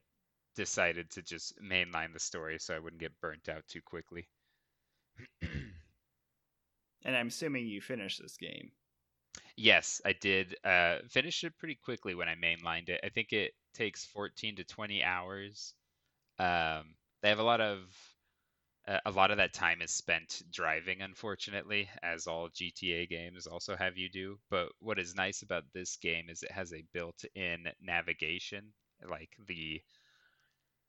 decided 0.53 1.09
to 1.11 1.21
just 1.21 1.53
mainline 1.61 2.11
the 2.11 2.19
story 2.19 2.57
so 2.59 2.75
I 2.75 2.79
wouldn't 2.79 3.01
get 3.01 3.19
burnt 3.21 3.47
out 3.47 3.63
too 3.69 3.81
quickly. 3.81 4.27
and 5.41 7.15
I'm 7.15 7.27
assuming 7.27 7.67
you 7.67 7.79
finished 7.79 8.21
this 8.21 8.35
game. 8.35 8.71
Yes, 9.55 10.01
I 10.03 10.11
did. 10.11 10.57
Uh, 10.65 10.97
finish 11.09 11.45
it 11.45 11.57
pretty 11.57 11.75
quickly 11.75 12.15
when 12.15 12.27
I 12.27 12.35
mainlined 12.35 12.89
it. 12.89 12.99
I 13.01 13.07
think 13.07 13.31
it 13.31 13.53
takes 13.73 14.03
14 14.05 14.57
to 14.57 14.65
20 14.65 15.03
hours 15.03 15.73
um, 16.39 16.95
they 17.21 17.29
have 17.29 17.39
a 17.39 17.43
lot 17.43 17.61
of 17.61 17.79
uh, 18.87 18.99
a 19.05 19.11
lot 19.11 19.31
of 19.31 19.37
that 19.37 19.53
time 19.53 19.81
is 19.81 19.91
spent 19.91 20.41
driving, 20.51 21.01
unfortunately, 21.01 21.89
as 22.01 22.27
all 22.27 22.49
GTA 22.49 23.05
games 23.05 23.47
also 23.47 23.75
have 23.75 23.97
you 23.97 24.09
do. 24.09 24.39
But 24.49 24.69
what 24.79 24.99
is 24.99 25.15
nice 25.15 25.41
about 25.41 25.63
this 25.73 25.95
game 25.97 26.29
is 26.29 26.43
it 26.43 26.51
has 26.51 26.73
a 26.73 26.83
built-in 26.93 27.67
navigation, 27.81 28.73
like 29.09 29.29
the 29.47 29.81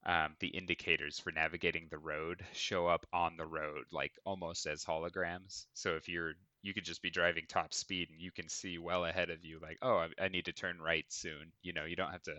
um, 0.06 0.36
the 0.40 0.48
indicators 0.48 1.18
for 1.18 1.32
navigating 1.32 1.88
the 1.90 1.98
road 1.98 2.44
show 2.52 2.86
up 2.86 3.06
on 3.12 3.36
the 3.36 3.46
road, 3.46 3.84
like 3.90 4.12
almost 4.26 4.66
as 4.66 4.84
holograms. 4.84 5.66
So 5.72 5.96
if 5.96 6.08
you're 6.08 6.34
you 6.62 6.72
could 6.74 6.84
just 6.84 7.02
be 7.02 7.10
driving 7.10 7.44
top 7.48 7.74
speed 7.74 8.08
and 8.10 8.20
you 8.20 8.30
can 8.32 8.48
see 8.48 8.78
well 8.78 9.04
ahead 9.04 9.28
of 9.30 9.44
you, 9.44 9.58
like, 9.60 9.76
oh, 9.82 9.96
I, 9.96 10.24
I 10.24 10.28
need 10.28 10.46
to 10.46 10.52
turn 10.52 10.78
right 10.80 11.04
soon. 11.08 11.52
You 11.62 11.72
know, 11.74 11.84
you 11.84 11.96
don't 11.96 12.10
have 12.12 12.22
to 12.22 12.36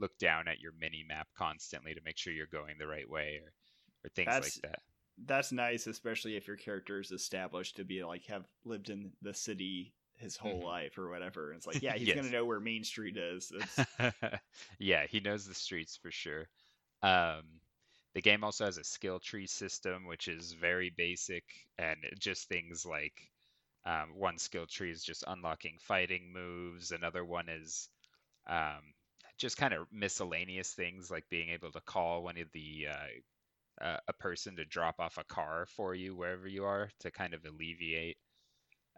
look 0.00 0.16
down 0.18 0.48
at 0.48 0.60
your 0.60 0.72
mini 0.78 1.04
map 1.06 1.28
constantly 1.36 1.94
to 1.94 2.00
make 2.04 2.18
sure 2.18 2.32
you're 2.32 2.46
going 2.46 2.76
the 2.78 2.86
right 2.86 3.08
way 3.08 3.40
or 3.42 3.52
or 4.04 4.10
things 4.10 4.28
that's, 4.30 4.56
like 4.56 4.70
that. 4.70 4.80
That's 5.26 5.52
nice, 5.52 5.86
especially 5.86 6.36
if 6.36 6.46
your 6.46 6.56
character 6.56 7.00
is 7.00 7.10
established 7.10 7.76
to 7.76 7.84
be 7.84 8.04
like 8.04 8.26
have 8.26 8.44
lived 8.64 8.90
in 8.90 9.12
the 9.22 9.34
city 9.34 9.94
his 10.16 10.36
whole 10.36 10.58
mm-hmm. 10.58 10.66
life 10.66 10.98
or 10.98 11.08
whatever. 11.08 11.50
And 11.50 11.58
it's 11.58 11.66
like, 11.66 11.82
yeah, 11.82 11.94
he's 11.94 12.08
yes. 12.08 12.16
gonna 12.16 12.30
know 12.30 12.44
where 12.44 12.60
Main 12.60 12.84
Street 12.84 13.16
is. 13.16 13.52
yeah, 14.78 15.06
he 15.06 15.20
knows 15.20 15.46
the 15.46 15.54
streets 15.54 15.96
for 15.96 16.10
sure. 16.10 16.48
Um, 17.02 17.42
the 18.14 18.22
game 18.22 18.44
also 18.44 18.64
has 18.64 18.78
a 18.78 18.84
skill 18.84 19.18
tree 19.18 19.46
system, 19.46 20.06
which 20.06 20.28
is 20.28 20.52
very 20.52 20.90
basic 20.96 21.44
and 21.78 21.98
just 22.18 22.48
things 22.48 22.86
like 22.86 23.30
um, 23.84 24.14
one 24.16 24.38
skill 24.38 24.66
tree 24.66 24.90
is 24.90 25.02
just 25.02 25.24
unlocking 25.26 25.78
fighting 25.80 26.32
moves. 26.32 26.92
Another 26.92 27.24
one 27.24 27.48
is 27.48 27.88
um, 28.46 28.94
just 29.38 29.56
kind 29.56 29.74
of 29.74 29.86
miscellaneous 29.92 30.72
things 30.72 31.10
like 31.10 31.24
being 31.30 31.50
able 31.50 31.70
to 31.72 31.80
call 31.80 32.22
one 32.22 32.38
of 32.38 32.48
the 32.52 32.86
uh, 32.90 33.84
uh, 33.84 33.98
a 34.08 34.12
person 34.12 34.56
to 34.56 34.64
drop 34.64 34.96
off 35.00 35.18
a 35.18 35.24
car 35.24 35.66
for 35.76 35.94
you 35.94 36.14
wherever 36.14 36.46
you 36.46 36.64
are 36.64 36.90
to 37.00 37.10
kind 37.10 37.34
of 37.34 37.44
alleviate 37.44 38.16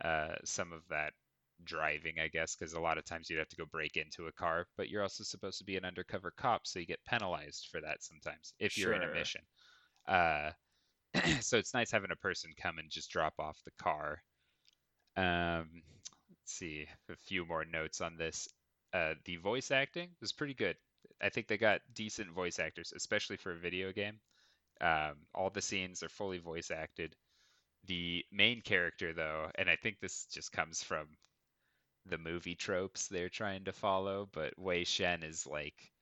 uh, 0.05 0.35
some 0.45 0.73
of 0.73 0.83
that 0.91 1.13
driving, 1.65 2.15
I 2.21 2.29
guess, 2.29 2.55
because 2.55 2.75
a 2.75 2.81
lot 2.81 2.99
of 2.99 3.05
times 3.05 3.31
you'd 3.31 3.39
have 3.39 3.49
to 3.49 3.57
go 3.57 3.65
break 3.71 3.97
into 3.97 4.27
a 4.27 4.33
car, 4.33 4.67
but 4.77 4.89
you're 4.89 5.03
also 5.03 5.25
supposed 5.25 5.59
to 5.59 5.65
be 5.65 5.77
an 5.77 5.85
undercover 5.85 6.33
cop, 6.37 6.67
so 6.67 6.79
you 6.79 6.87
get 6.87 7.05
penalized 7.07 7.69
for 7.71 7.81
that 7.81 8.03
sometimes 8.03 8.53
if 8.59 8.77
you're 8.77 8.93
in 8.93 9.03
a 9.03 9.15
mission. 9.15 9.41
Uh, 10.07 10.51
so 11.41 11.57
it's 11.57 11.75
nice 11.75 11.91
having 11.91 12.11
a 12.11 12.17
person 12.17 12.53
come 12.61 12.79
and 12.79 12.91
just 12.91 13.11
drop 13.11 13.35
off 13.39 13.59
the 13.65 13.71
car. 13.83 14.23
Um, 15.17 15.83
let's 16.31 16.53
see 16.53 16.87
a 17.11 17.17
few 17.17 17.47
more 17.47 17.65
notes 17.65 18.01
on 18.01 18.17
this. 18.19 18.49
Uh, 18.97 19.15
the 19.27 19.37
voice 19.37 19.71
acting 19.71 20.09
was 20.23 20.33
pretty 20.33 20.55
good. 20.55 20.77
I 21.21 21.29
think 21.29 21.49
they 21.49 21.59
got 21.59 21.83
decent 21.95 22.31
voice 22.31 22.59
actors, 22.59 22.95
especially 22.97 23.37
for 23.37 23.53
a 23.53 23.59
video 23.59 23.93
game. 23.93 24.19
Um, 24.81 25.17
all 25.35 25.51
the 25.51 25.61
scenes 25.61 26.03
are 26.03 26.09
fully 26.09 26.39
voice 26.39 26.71
acted. 26.71 27.15
The 27.87 28.25
main 28.33 28.63
character, 28.63 29.13
though, 29.13 29.51
and 29.57 29.69
I 29.69 29.77
think 29.77 30.01
this 30.01 30.27
just 30.33 30.51
comes 30.53 30.83
from 30.83 31.09
the 32.07 32.19
movie 32.19 32.55
tropes 32.55 33.09
they're 33.09 33.29
trying 33.29 33.65
to 33.65 33.73
follow, 33.73 34.29
but 34.33 34.59
Wei 34.59 34.85
Shen 34.85 35.23
is 35.23 35.47
like, 35.47 35.93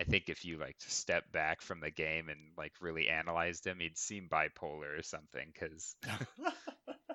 I 0.00 0.04
think 0.04 0.28
if 0.28 0.44
you 0.44 0.58
like 0.58 0.76
step 0.80 1.30
back 1.32 1.60
from 1.62 1.80
the 1.80 1.90
game 1.90 2.28
and 2.28 2.40
like 2.58 2.72
really 2.80 3.08
analyzed 3.08 3.66
him, 3.66 3.78
he'd 3.80 3.98
seem 3.98 4.28
bipolar 4.28 4.98
or 4.98 5.02
something, 5.02 5.48
because 5.52 5.94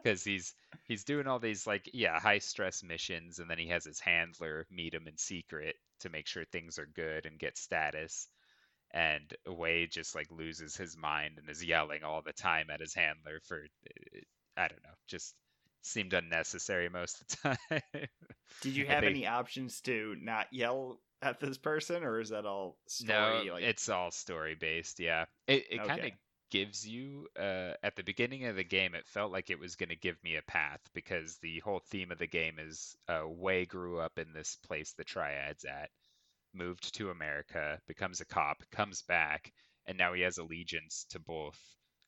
because 0.07 0.23
he's 0.23 0.53
he's 0.85 1.03
doing 1.03 1.27
all 1.27 1.39
these 1.39 1.67
like 1.67 1.89
yeah 1.93 2.19
high 2.19 2.39
stress 2.39 2.81
missions, 2.83 3.39
and 3.39 3.49
then 3.49 3.57
he 3.57 3.67
has 3.67 3.83
his 3.83 3.99
handler 3.99 4.65
meet 4.71 4.93
him 4.93 5.07
in 5.07 5.17
secret 5.17 5.75
to 5.99 6.09
make 6.09 6.27
sure 6.27 6.45
things 6.45 6.79
are 6.79 6.87
good 6.95 7.25
and 7.25 7.39
get 7.39 7.57
status. 7.57 8.27
And 8.93 9.33
Wei 9.45 9.85
just 9.87 10.15
like 10.15 10.27
loses 10.31 10.77
his 10.77 10.95
mind 10.95 11.37
and 11.37 11.49
is 11.49 11.63
yelling 11.63 12.03
all 12.05 12.21
the 12.25 12.31
time 12.31 12.67
at 12.69 12.79
his 12.79 12.93
handler 12.93 13.39
for 13.45 13.65
I 14.55 14.67
don't 14.69 14.83
know, 14.83 14.95
just 15.07 15.35
seemed 15.81 16.13
unnecessary 16.13 16.89
most 16.89 17.21
of 17.21 17.27
the 17.27 17.57
time. 17.81 18.01
Did 18.61 18.75
you 18.75 18.85
have 18.85 19.01
they- 19.01 19.09
any 19.09 19.27
options 19.27 19.81
to 19.81 20.15
not 20.21 20.47
yell 20.51 20.99
at 21.21 21.39
this 21.39 21.57
person, 21.57 22.03
or 22.03 22.21
is 22.21 22.29
that 22.29 22.45
all 22.45 22.77
No, 23.01 23.41
story? 23.41 23.51
like, 23.51 23.63
it's 23.63 23.89
all 23.89 24.11
story 24.11 24.55
based. 24.55 24.99
Yeah, 24.99 25.25
it 25.47 25.65
it 25.69 25.77
kind 25.79 25.91
of 25.91 25.97
Okay. 25.97 26.13
Gives 26.49 26.87
you 26.87 27.27
uh, 27.37 27.73
at 27.83 27.95
the 27.95 28.03
beginning 28.03 28.45
of 28.45 28.55
the 28.55 28.63
game. 28.63 28.95
It 28.95 29.07
felt 29.07 29.31
like 29.31 29.49
it 29.49 29.59
was 29.59 29.75
going 29.75 29.89
to 29.89 29.95
give 29.95 30.21
me 30.23 30.35
a 30.35 30.41
path 30.41 30.81
because 30.93 31.37
the 31.37 31.59
whole 31.59 31.79
theme 31.79 32.11
of 32.11 32.17
the 32.17 32.27
game 32.27 32.57
is 32.59 32.95
uh, 33.07 33.23
Wei 33.25 33.65
grew 33.65 33.99
up 33.99 34.17
in 34.17 34.33
this 34.33 34.57
place 34.67 34.93
the 34.93 35.03
Triads 35.03 35.65
at, 35.65 35.89
moved 36.53 36.95
to 36.95 37.11
America, 37.11 37.79
becomes 37.87 38.21
a 38.21 38.25
cop, 38.25 38.63
comes 38.71 39.01
back, 39.03 39.51
and 39.85 39.97
now 39.97 40.13
he 40.13 40.21
has 40.21 40.37
allegiance 40.37 41.05
to 41.09 41.19
both 41.19 41.59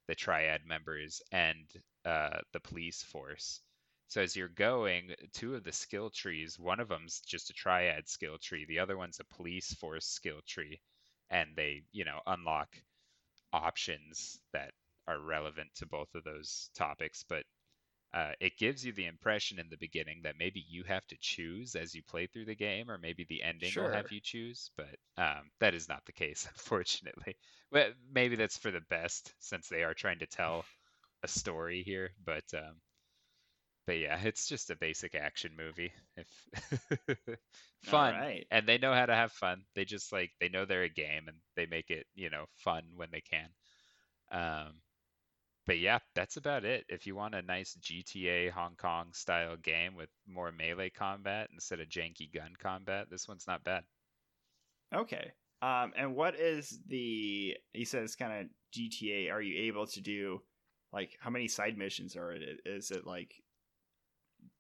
the 0.08 0.16
Triad 0.16 0.66
members 0.66 1.22
and 1.32 1.66
uh, 2.06 2.40
the 2.54 2.60
police 2.60 3.04
force. 3.04 3.62
So 4.08 4.22
as 4.22 4.36
you're 4.36 4.48
going, 4.48 5.14
two 5.34 5.54
of 5.54 5.64
the 5.64 5.72
skill 5.72 6.10
trees, 6.10 6.58
one 6.58 6.80
of 6.80 6.88
them's 6.88 7.20
just 7.20 7.52
a 7.52 7.54
triad 7.54 8.10
skill 8.10 8.40
tree, 8.40 8.66
the 8.66 8.80
other 8.80 8.98
one's 8.98 9.20
a 9.20 9.36
police 9.36 9.72
force 9.76 10.08
skill 10.08 10.40
tree, 10.48 10.82
and 11.30 11.50
they, 11.56 11.84
you 11.92 12.06
know, 12.06 12.20
unlock 12.26 12.76
options 13.54 14.40
that 14.54 14.72
are 15.08 15.20
relevant 15.20 15.70
to 15.76 15.86
both 15.86 16.14
of 16.16 16.24
those 16.24 16.70
topics. 16.76 17.24
But 17.28 17.44
uh, 18.14 18.32
it 18.40 18.58
gives 18.58 18.84
you 18.84 18.92
the 18.92 19.06
impression 19.06 19.60
in 19.60 19.70
the 19.70 19.78
beginning 19.78 20.22
that 20.24 20.36
maybe 20.40 20.64
you 20.68 20.84
have 20.84 21.06
to 21.08 21.18
choose 21.20 21.76
as 21.76 21.94
you 21.94 22.02
play 22.04 22.26
through 22.28 22.46
the 22.46 22.56
game, 22.56 22.90
or 22.90 22.98
maybe 22.98 23.26
the 23.30 23.44
ending 23.44 23.72
will 23.78 23.90
have 23.90 24.12
you 24.12 24.20
choose. 24.22 24.72
But 24.76 24.96
um, 25.18 25.52
that 25.60 25.76
is 25.76 25.88
not 25.88 26.06
the 26.06 26.12
case, 26.12 26.48
unfortunately. 26.56 27.36
Well, 27.72 27.92
maybe 28.12 28.36
that's 28.36 28.58
for 28.58 28.72
the 28.72 28.82
best 28.90 29.34
since 29.40 29.68
they 29.68 29.84
are 29.84 29.94
trying 29.94 30.20
to 30.20 30.28
tell 30.28 30.66
a 31.24 31.28
story 31.28 31.84
here. 31.84 32.12
But 32.26 32.46
um, 32.56 32.76
but 33.90 33.98
yeah, 33.98 34.20
it's 34.24 34.48
just 34.48 34.70
a 34.70 34.76
basic 34.76 35.16
action 35.16 35.50
movie. 35.58 35.92
If 36.16 36.28
fun, 37.84 38.14
right. 38.14 38.46
and 38.52 38.68
they 38.68 38.78
know 38.78 38.94
how 38.94 39.08
to 39.08 39.16
have 39.16 39.32
fun. 39.32 39.64
They 39.74 39.84
just 39.84 40.14
like 40.14 40.30
they 40.40 40.48
know 40.48 40.64
they're 40.64 40.84
a 40.84 40.90
game 40.90 41.28
and 41.28 41.38
they 41.56 41.66
make 41.66 41.90
it, 41.90 42.06
you 42.14 42.30
know, 42.30 42.46
fun 42.54 42.84
when 42.96 43.08
they 43.12 43.22
can. 43.22 43.48
Um, 44.32 44.74
but 45.66 45.80
yeah, 45.80 45.98
that's 46.14 46.38
about 46.38 46.66
it. 46.66 46.86
If 46.88 47.08
you 47.08 47.16
want 47.16 47.34
a 47.34 47.42
nice 47.42 47.76
GTA 47.82 48.52
Hong 48.52 48.76
Kong 48.76 49.08
style 49.14 49.58
game 49.58 49.96
with 49.96 50.10
more 50.28 50.52
melee 50.52 50.92
combat 50.92 51.50
instead 51.52 51.80
of 51.80 51.90
janky 51.90 52.32
gun 52.32 52.54
combat, 52.62 53.08
this 53.10 53.28
one's 53.28 53.48
not 53.48 53.64
bad. 53.64 53.86
Okay. 54.94 55.32
Um, 55.64 55.94
and 55.98 56.16
what 56.16 56.36
is 56.36 56.78
the? 56.86 57.58
He 57.74 57.86
says 57.86 58.16
kind 58.16 58.40
of 58.40 58.50
GTA. 58.72 59.34
Are 59.34 59.42
you 59.42 59.64
able 59.64 59.88
to 59.88 60.00
do 60.00 60.44
like 60.94 61.18
how 61.20 61.32
many 61.32 61.48
side 61.48 61.76
missions 61.76 62.16
are 62.16 62.34
it? 62.34 62.60
Is 62.68 62.92
it 62.92 63.08
like 63.08 63.34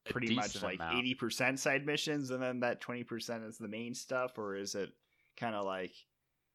pretty 0.10 0.36
much 0.36 0.62
like 0.62 0.80
eighty 0.92 1.14
percent 1.16 1.60
side 1.60 1.86
missions, 1.86 2.32
and 2.32 2.42
then 2.42 2.60
that 2.62 2.82
twenty 2.82 3.04
percent 3.04 3.44
is 3.44 3.58
the 3.58 3.68
main 3.68 3.94
stuff, 3.94 4.38
or 4.38 4.56
is 4.56 4.76
it 4.76 4.90
kind 5.38 5.56
of 5.56 5.66
like 5.66 5.94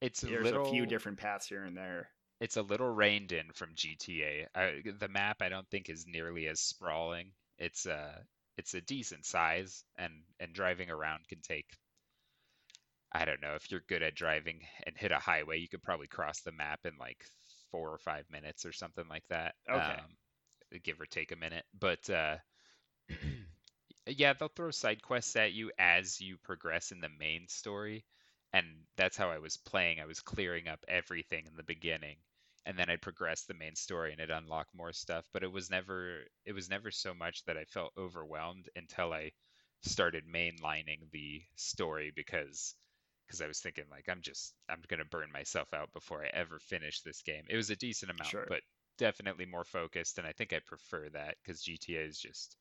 It's 0.01 0.23
a 0.23 0.27
there's 0.27 0.45
little 0.45 0.67
a 0.67 0.71
few 0.71 0.87
different 0.87 1.19
paths 1.19 1.49
here 1.49 1.64
and 1.64 1.77
there? 1.77 2.11
it's 2.40 2.57
a 2.57 2.62
little 2.62 2.88
reined 2.88 3.33
in 3.33 3.53
from 3.53 3.75
GTA. 3.75 4.47
I, 4.55 4.83
the 4.99 5.09
map 5.09 5.40
I 5.40 5.49
don't 5.49 5.69
think 5.71 5.88
is 5.88 6.07
nearly 6.07 6.47
as 6.49 6.61
sprawling. 6.61 7.33
It's 7.59 7.87
a 7.87 8.25
it's 8.57 8.75
a 8.75 8.81
decent 8.83 9.25
size 9.27 9.85
and 9.97 10.12
and 10.40 10.53
driving 10.53 10.90
around 10.90 11.27
can 11.29 11.40
take 11.40 11.67
I 13.12 13.25
don't 13.25 13.40
know 13.40 13.55
if 13.55 13.71
you're 13.71 13.85
good 13.88 14.03
at 14.03 14.17
driving 14.17 14.61
and 14.87 14.97
hit 14.97 15.12
a 15.12 15.19
highway, 15.19 15.59
you 15.59 15.69
could 15.69 15.83
probably 15.83 16.09
cross 16.09 16.40
the 16.40 16.53
map 16.53 16.81
in 16.85 16.93
like 16.99 17.25
four 17.71 17.90
or 17.90 17.99
five 17.99 18.25
minutes 18.31 18.67
or 18.67 18.73
something 18.73 19.05
like 19.09 19.27
that. 19.29 19.55
Okay. 19.71 19.81
Um, 19.81 20.81
give 20.83 21.01
or 21.01 21.07
take 21.07 21.31
a 21.31 21.37
minute, 21.37 21.64
but 21.79 22.11
uh, 22.11 22.37
yeah, 24.07 24.33
they'll 24.35 24.49
throw 24.49 24.71
side 24.71 25.03
quests 25.03 25.37
at 25.37 25.53
you 25.53 25.71
as 25.79 26.21
you 26.21 26.37
progress 26.38 26.93
in 26.93 27.01
the 27.01 27.09
main 27.09 27.49
story, 27.49 28.05
and 28.53 28.67
that's 28.97 29.17
how 29.17 29.31
I 29.31 29.38
was 29.38 29.57
playing. 29.57 30.01
I 30.01 30.07
was 30.07 30.21
clearing 30.21 30.69
up 30.69 30.85
everything 30.88 31.47
in 31.47 31.57
the 31.57 31.62
beginning, 31.62 32.17
and 32.67 32.79
then 32.79 32.90
I'd 32.90 33.03
progress 33.03 33.43
the 33.45 33.55
main 33.55 33.77
story 33.77 34.12
and 34.12 34.21
it'd 34.21 34.31
unlock 34.37 34.69
more 34.75 34.93
stuff. 34.93 35.27
But 35.33 35.43
it 35.43 35.53
was 35.53 35.71
never 35.71 36.25
it 36.45 36.53
was 36.53 36.71
never 36.71 36.90
so 36.90 37.14
much 37.14 37.45
that 37.45 37.57
I 37.59 37.64
felt 37.64 37.93
overwhelmed 37.99 38.69
until 38.77 39.12
I 39.12 39.33
started 39.83 40.25
mainlining 40.27 41.11
the 41.12 41.43
story 41.57 42.12
because 42.14 42.75
because 43.27 43.40
I 43.43 43.47
was 43.47 43.61
thinking 43.61 43.85
like 43.90 44.09
I'm 44.09 44.23
just 44.23 44.55
I'm 44.69 44.83
gonna 44.88 45.05
burn 45.05 45.31
myself 45.33 45.73
out 45.75 45.93
before 45.93 46.25
I 46.25 46.29
ever 46.33 46.59
finish 46.59 47.01
this 47.03 47.23
game. 47.23 47.45
It 47.49 47.57
was 47.57 47.71
a 47.71 47.77
decent 47.77 48.11
amount, 48.11 48.37
Sure. 48.37 48.49
but 48.49 48.62
definitely 48.99 49.47
more 49.47 49.64
focused, 49.64 50.19
and 50.19 50.27
I 50.27 50.33
think 50.33 50.53
I 50.53 50.61
prefer 50.67 51.09
that 51.11 51.37
because 51.43 51.62
GTA 51.62 52.05
is 52.05 52.19
just 52.19 52.57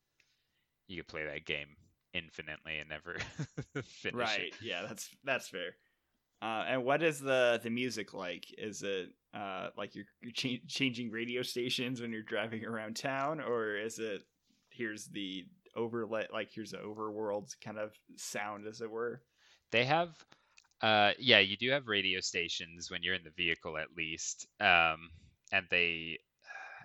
you 0.94 1.04
could 1.04 1.08
play 1.08 1.26
that 1.26 1.46
game 1.46 1.76
infinitely 2.14 2.78
and 2.80 2.90
never 2.90 3.18
finish 3.84 4.20
right. 4.20 4.40
it. 4.40 4.42
Right. 4.42 4.54
Yeah, 4.62 4.84
that's 4.88 5.10
that's 5.24 5.48
fair. 5.48 5.76
Uh, 6.42 6.66
and 6.68 6.84
what 6.84 7.02
is 7.02 7.20
the 7.20 7.60
the 7.64 7.70
music 7.70 8.14
like? 8.14 8.46
Is 8.58 8.84
it 8.84 9.10
uh, 9.34 9.70
like 9.78 9.96
you're, 9.96 10.06
you're 10.22 10.32
cha- 10.32 10.64
changing 10.68 11.10
radio 11.12 11.42
stations 11.42 12.02
when 12.02 12.12
you're 12.12 12.22
driving 12.22 12.66
around 12.66 12.96
town, 12.96 13.40
or 13.40 13.76
is 13.78 14.00
it 14.00 14.22
here's 14.70 15.06
the 15.06 15.46
overlay 15.76 16.28
like 16.32 16.50
here's 16.54 16.72
the 16.72 16.78
overworld 16.78 17.56
kind 17.64 17.78
of 17.78 17.92
sound, 18.18 18.68
as 18.68 18.82
it 18.82 18.92
were? 18.92 19.22
They 19.72 19.86
have, 19.86 20.10
uh, 20.82 21.14
yeah, 21.18 21.40
you 21.40 21.58
do 21.58 21.72
have 21.72 21.88
radio 21.88 22.20
stations 22.20 22.92
when 22.92 23.02
you're 23.02 23.16
in 23.16 23.24
the 23.24 23.32
vehicle 23.32 23.78
at 23.78 23.96
least. 23.98 24.48
Um, 24.60 25.10
and 25.52 25.66
they, 25.70 26.20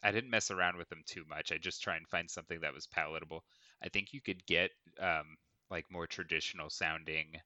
I 0.03 0.11
didn't 0.11 0.31
mess 0.31 0.51
around 0.51 0.79
with 0.79 0.89
them 0.89 1.03
too 1.07 1.25
much. 1.29 1.53
I 1.53 1.59
just 1.59 1.83
try 1.83 1.97
and 1.97 2.09
find 2.09 2.31
something 2.31 2.61
that 2.61 2.73
was 2.73 2.87
palatable. 2.87 3.45
I 3.83 3.89
think 3.89 4.13
you 4.13 4.21
could 4.21 4.45
get 4.47 4.71
um, 5.01 5.37
like 5.71 5.91
more 5.91 6.07
traditional 6.07 6.71
sounding, 6.71 7.41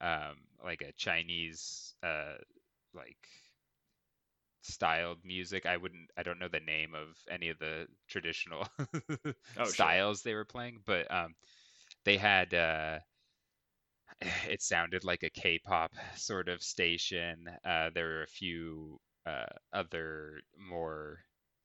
um, 0.00 0.36
like 0.64 0.82
a 0.82 0.92
Chinese, 0.92 1.94
uh, 2.02 2.36
like 2.94 3.28
styled 4.62 5.18
music. 5.24 5.66
I 5.66 5.76
wouldn't, 5.76 6.10
I 6.16 6.22
don't 6.22 6.38
know 6.38 6.48
the 6.48 6.60
name 6.60 6.94
of 6.94 7.16
any 7.30 7.48
of 7.48 7.58
the 7.58 7.86
traditional 8.08 8.66
sure. 9.72 9.72
styles 9.72 10.22
they 10.22 10.34
were 10.34 10.44
playing, 10.44 10.80
but 10.84 11.10
um, 11.10 11.34
they 12.04 12.16
had. 12.16 12.54
Uh, 12.54 12.98
it 14.48 14.62
sounded 14.62 15.04
like 15.04 15.22
a 15.22 15.30
K-pop 15.30 15.92
sort 16.16 16.48
of 16.48 16.62
station. 16.62 17.48
Uh, 17.64 17.90
there 17.94 18.06
were 18.06 18.22
a 18.22 18.28
few 18.28 19.00
uh, 19.26 19.46
other 19.72 20.40
more 20.58 21.20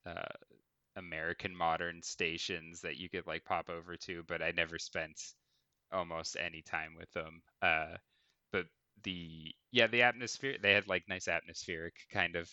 uh, 0.05 0.33
American 0.95 1.55
modern 1.55 2.01
stations 2.01 2.81
that 2.81 2.97
you 2.97 3.09
could 3.09 3.27
like 3.27 3.45
pop 3.45 3.69
over 3.69 3.97
to, 3.97 4.23
but 4.27 4.41
I 4.41 4.51
never 4.51 4.79
spent 4.79 5.19
almost 5.91 6.37
any 6.39 6.61
time 6.61 6.95
with 6.97 7.11
them. 7.13 7.41
Uh, 7.61 7.97
but 8.51 8.67
the 9.03 9.53
yeah, 9.71 9.87
the 9.87 10.03
atmosphere 10.03 10.57
they 10.61 10.73
had 10.73 10.87
like 10.87 11.07
nice 11.09 11.27
atmospheric 11.27 11.95
kind 12.11 12.35
of 12.37 12.49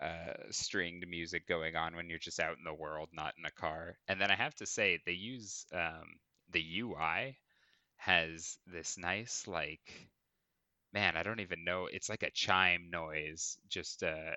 uh, 0.00 0.34
stringed 0.50 1.06
music 1.08 1.46
going 1.48 1.76
on 1.76 1.96
when 1.96 2.08
you're 2.10 2.18
just 2.18 2.40
out 2.40 2.58
in 2.58 2.64
the 2.64 2.74
world, 2.74 3.08
not 3.12 3.34
in 3.38 3.44
a 3.46 3.50
car. 3.50 3.96
And 4.08 4.20
then 4.20 4.30
I 4.30 4.36
have 4.36 4.54
to 4.56 4.66
say 4.66 5.00
they 5.06 5.12
use 5.12 5.66
um, 5.72 6.16
the 6.50 6.60
UI 6.60 7.38
has 7.98 8.58
this 8.66 8.98
nice 8.98 9.46
like 9.48 10.10
man 10.92 11.16
i 11.16 11.22
don't 11.22 11.40
even 11.40 11.64
know 11.64 11.86
it's 11.90 12.08
like 12.08 12.22
a 12.22 12.30
chime 12.30 12.88
noise 12.90 13.58
just 13.68 14.02
uh 14.02 14.34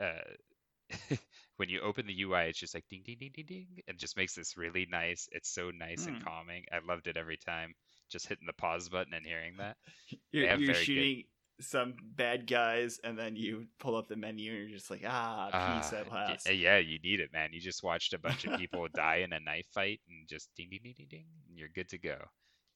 uh 0.00 0.56
when 1.58 1.68
you 1.68 1.80
open 1.82 2.06
the 2.06 2.22
UI, 2.22 2.44
it's 2.48 2.58
just 2.58 2.74
like 2.74 2.84
ding 2.88 3.02
ding 3.04 3.18
ding 3.20 3.30
ding 3.34 3.44
ding. 3.46 3.66
It 3.86 3.98
just 3.98 4.16
makes 4.16 4.34
this 4.34 4.56
really 4.56 4.86
nice. 4.90 5.28
It's 5.32 5.52
so 5.52 5.70
nice 5.70 6.06
and 6.06 6.16
Hmm. 6.18 6.24
calming. 6.24 6.64
I 6.72 6.78
loved 6.86 7.06
it 7.06 7.16
every 7.16 7.36
time. 7.36 7.74
Just 8.10 8.26
hitting 8.26 8.46
the 8.46 8.52
pause 8.54 8.88
button 8.88 9.12
and 9.14 9.26
hearing 9.26 9.56
that. 9.58 9.76
You're, 10.32 10.44
you're 10.46 10.56
very 10.56 10.66
good- 10.68 10.84
shooting 10.84 11.24
some 11.60 11.94
bad 12.14 12.46
guys, 12.46 13.00
and 13.02 13.18
then 13.18 13.34
you 13.34 13.66
pull 13.80 13.96
up 13.96 14.06
the 14.08 14.14
menu, 14.16 14.52
and 14.52 14.60
you're 14.68 14.78
just 14.78 14.90
like, 14.92 15.02
ah, 15.04 15.48
peace 15.50 15.92
Ah, 15.92 15.96
at 15.96 16.06
y- 16.08 16.14
last. 16.14 16.48
yeah, 16.52 16.78
you 16.78 17.00
need 17.00 17.18
it, 17.18 17.32
man. 17.32 17.50
You 17.52 17.60
just 17.60 17.82
watched 17.82 18.12
a 18.14 18.18
bunch 18.44 18.44
of 18.44 18.56
people 18.56 18.86
die 18.94 19.16
in 19.16 19.32
a 19.32 19.40
knife 19.40 19.66
fight, 19.74 20.00
and 20.08 20.28
just 20.28 20.48
ding 20.56 20.68
ding 20.70 20.80
ding 20.84 20.94
ding 20.96 21.08
ding, 21.10 21.26
and 21.48 21.58
you're 21.58 21.68
good 21.74 21.88
to 21.88 21.98
go. 21.98 22.16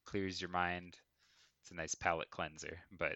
Clears 0.04 0.40
your 0.40 0.50
mind. 0.50 0.96
It's 1.62 1.70
a 1.70 1.74
nice 1.74 1.94
palate 1.94 2.30
cleanser. 2.30 2.76
But 2.98 3.14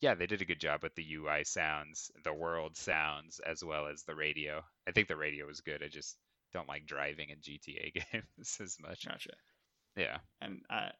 yeah, 0.00 0.14
they 0.14 0.26
did 0.26 0.42
a 0.42 0.46
good 0.46 0.60
job 0.60 0.82
with 0.82 0.94
the 0.94 1.14
UI 1.14 1.44
sounds, 1.44 2.10
the 2.24 2.32
world 2.32 2.76
sounds, 2.76 3.40
as 3.46 3.64
well 3.64 3.86
as 3.86 4.02
the 4.02 4.14
radio. 4.14 4.62
I 4.86 4.92
think 4.92 5.08
the 5.08 5.16
radio 5.16 5.46
was 5.46 5.60
good. 5.60 5.82
I 5.82 5.88
just 5.88 6.16
don't 6.52 6.68
like 6.68 6.86
driving 6.86 7.30
in 7.30 7.38
GTA 7.38 7.94
games 8.12 8.58
as 8.60 8.76
much. 8.80 9.06
Gotcha. 9.06 9.30
Yeah. 9.96 10.18
And 10.40 10.60
uh, 10.70 10.90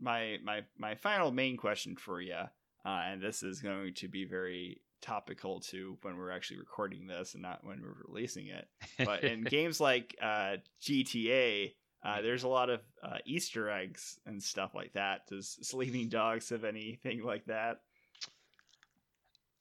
my 0.00 0.36
my 0.42 0.62
my 0.78 0.94
final 0.94 1.30
main 1.30 1.56
question 1.56 1.96
for 1.96 2.20
you, 2.20 2.34
uh, 2.34 2.48
and 2.84 3.20
this 3.20 3.42
is 3.42 3.60
going 3.60 3.94
to 3.94 4.08
be 4.08 4.24
very 4.24 4.80
topical 5.02 5.60
to 5.60 5.96
when 6.02 6.16
we're 6.16 6.30
actually 6.30 6.58
recording 6.58 7.06
this 7.06 7.34
and 7.34 7.42
not 7.42 7.64
when 7.64 7.80
we're 7.82 8.08
releasing 8.08 8.48
it. 8.48 8.66
But 9.04 9.24
in 9.24 9.44
games 9.44 9.80
like 9.80 10.16
uh, 10.20 10.56
GTA, 10.82 11.74
uh, 12.04 12.22
there's 12.22 12.44
a 12.44 12.48
lot 12.48 12.70
of 12.70 12.80
uh, 13.02 13.18
Easter 13.24 13.70
eggs 13.70 14.18
and 14.26 14.42
stuff 14.42 14.74
like 14.74 14.92
that. 14.94 15.26
Does 15.28 15.58
Sleeping 15.62 16.08
Dogs 16.08 16.50
have 16.50 16.64
anything 16.64 17.22
like 17.22 17.44
that? 17.46 17.78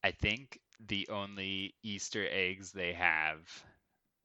I 0.06 0.12
think 0.12 0.60
the 0.88 1.08
only 1.10 1.74
Easter 1.84 2.28
eggs 2.30 2.72
they 2.72 2.94
have, 2.94 3.40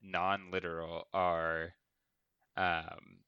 non 0.02 0.50
literal, 0.52 1.08
are 1.14 1.72
um, 2.56 3.20